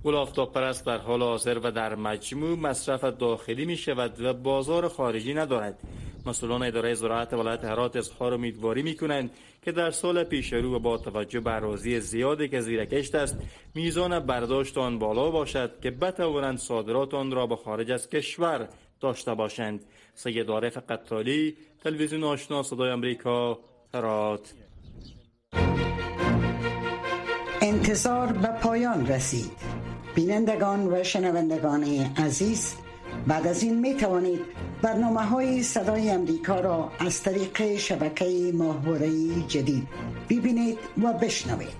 گل 0.06 0.15
آفتاب 0.15 0.54
پرست 0.54 0.86
در 0.86 0.98
حال 0.98 1.22
حاضر 1.22 1.60
و 1.60 1.72
در 1.72 1.96
مجموع 1.96 2.58
مصرف 2.58 3.04
داخلی 3.04 3.65
می 3.65 3.78
شود 3.78 4.22
و 4.22 4.34
بازار 4.34 4.88
خارجی 4.88 5.34
ندارد. 5.34 5.80
مسئولان 6.26 6.63
اداره 6.63 6.94
زراعت 6.94 7.34
ولایت 7.34 7.63
هرات 7.63 7.96
اظهار 7.96 8.34
امیدواری 8.34 8.82
می 8.84 8.96
کنند 8.96 9.32
که 9.62 9.72
در 9.72 9.91
سال 9.91 10.24
پیش 10.24 10.54
رو 10.54 10.76
و 10.76 10.80
با 10.80 10.98
توجه 10.98 11.39
به 11.39 11.56
اراضی 11.56 12.00
زیادی 12.00 12.48
که 12.48 12.62
زیر 12.62 12.86
کشت 12.86 13.15
است 13.15 13.38
میزان 13.76 14.20
برداشت 14.20 14.78
آن 14.78 15.00
بالا 15.00 15.32
باشد 15.32 15.80
که 15.82 15.91
بتوانند 15.91 16.58
صادرات 16.58 17.13
آن 17.13 17.32
را 17.32 17.48
به 17.48 17.56
خارج 17.56 17.91
از 17.91 18.10
کشور 18.10 18.68
داشته 19.00 19.34
باشند. 19.34 19.86
سید 20.13 20.50
عارف 20.50 20.78
قطالی 20.78 21.58
تلویزیون 21.84 22.24
آشنا 22.24 22.63
صدای 22.63 22.89
امریکا 22.89 23.60
هرات. 23.94 24.54
انتظار 27.62 28.34
به 28.34 28.48
پایان 28.48 29.08
رسید. 29.08 29.85
بینندگان 30.15 30.88
و 30.88 31.04
شنوندگان 31.04 31.84
عزیز 32.17 32.73
بعد 33.28 33.47
از 33.47 33.63
این 33.63 33.80
می 33.80 33.93
توانید 33.93 34.41
برنامه 34.82 35.21
های 35.21 35.63
صدای 35.63 36.10
امریکا 36.10 36.60
را 36.60 36.91
از 36.99 37.23
طریق 37.23 37.78
شبکه 37.78 38.51
ماهواره 38.54 39.10
جدید 39.47 39.88
ببینید 40.30 40.78
و 41.04 41.13
بشنوید. 41.13 41.75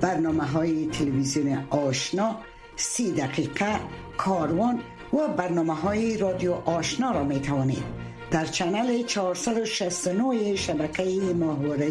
برنامه 0.00 0.44
های 0.44 0.86
تلویزیون 0.86 1.64
آشنا 1.70 2.36
سی 2.76 3.12
دقیقه 3.12 3.80
کاروان 4.16 4.80
و 5.12 5.28
برنامه 5.36 5.74
های 5.74 6.16
رادیو 6.16 6.52
آشنا 6.52 7.10
را 7.10 7.24
می 7.24 7.40
توانید 7.40 7.84
در 8.30 8.44
چنل 8.44 9.02
469 9.02 10.56
شبکه 10.56 11.04
ماهواره 11.34 11.90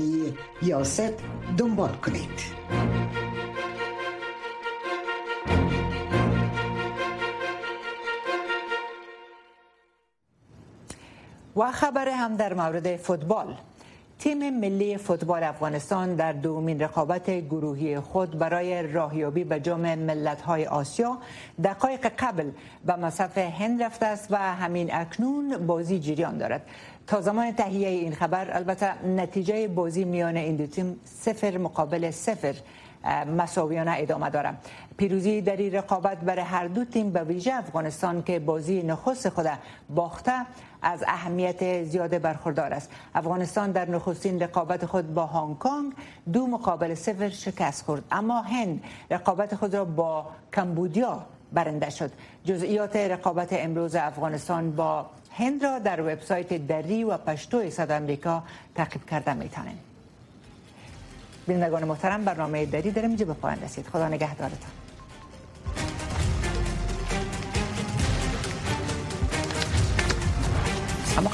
یاست 0.62 1.14
دنبال 1.58 1.92
کنید. 1.92 2.99
و 11.60 11.72
خبر 11.72 12.10
هم 12.10 12.36
در 12.36 12.54
مورد 12.54 12.96
فوتبال. 12.96 13.56
تیم 14.20 14.60
ملی 14.60 14.98
فوتبال 14.98 15.44
افغانستان 15.44 16.16
در 16.16 16.32
دومین 16.32 16.80
رقابت 16.80 17.30
گروهی 17.30 18.00
خود 18.00 18.40
برای 18.40 18.88
راهیابی 18.88 19.44
به 19.44 19.60
جام 19.60 19.96
ملت‌های 19.96 20.66
آسیا 20.66 21.18
دقایق 21.64 22.12
قبل 22.20 22.52
به 22.86 22.96
مصف 22.96 23.38
هند 23.38 23.84
رفته 23.84 24.06
است 24.06 24.28
و 24.32 24.36
همین 24.38 24.94
اکنون 24.94 25.58
بازی 25.68 26.00
جریان 26.00 26.38
دارد. 26.38 26.62
تا 27.08 27.22
زمان 27.22 27.52
تهیه 27.52 27.88
این 27.88 28.16
خبر 28.16 28.58
البته 28.58 29.06
نتیجه 29.06 29.68
بازی 29.68 30.04
میان 30.04 30.38
این 30.38 30.56
دو 30.56 30.68
تیم 30.68 31.00
صفر 31.06 31.58
مقابل 31.58 32.12
صفر. 32.12 32.56
مساویانه 33.38 33.96
ادامه 33.98 34.30
دارم. 34.30 34.58
پیروزی 34.98 35.42
در 35.42 35.56
این 35.56 35.74
رقابت 35.74 36.18
برای 36.18 36.42
هر 36.42 36.68
دو 36.68 36.86
تیم 36.86 37.12
به 37.12 37.24
ویژه 37.24 37.54
افغانستان 37.54 38.24
که 38.24 38.40
بازی 38.40 38.84
نخست 38.84 39.30
خود 39.30 39.50
باخته 39.90 40.46
از 40.82 41.04
اهمیت 41.08 41.84
زیاده 41.84 42.20
برخوردار 42.20 42.74
است. 42.74 42.92
افغانستان 43.16 43.72
در 43.72 43.90
نخستین 43.90 44.40
رقابت 44.40 44.86
خود 44.86 45.14
با 45.14 45.26
هنگ 45.26 45.58
کنگ 45.58 45.94
دو 46.34 46.48
مقابل 46.48 46.96
صفر 46.96 47.30
شکست 47.30 47.86
خورد. 47.86 48.04
اما 48.12 48.42
هند 48.42 48.84
رقابت 49.12 49.56
خود 49.56 49.76
را 49.76 49.86
با 49.86 50.28
کمبودیا 50.54 51.26
برنده 51.54 51.90
شد. 51.90 52.12
جزئیات 52.46 52.96
رقابت 52.96 53.48
امروز 53.52 53.96
افغانستان 53.96 54.72
با 54.72 55.06
هند 55.32 55.64
را 55.64 55.80
در 55.80 56.02
وبسایت 56.02 56.68
دری 56.68 57.04
و 57.04 57.18
پشتو 57.18 57.70
صد 57.70 57.92
امریکا 57.92 58.44
تعقیب 58.76 59.06
کرده 59.06 59.34
می‌تونید 59.34 59.89
بینندگان 61.50 61.84
محترم 61.84 62.26
برنامه 62.26 62.66
دری 62.66 62.92
داریم 62.92 63.10
اینجا 63.10 63.26
به 63.26 63.34
پایان 63.34 63.62
رسید. 63.62 63.88
خدا 63.88 64.08
نگهدارتان. 64.08 64.72
اما 71.18 71.30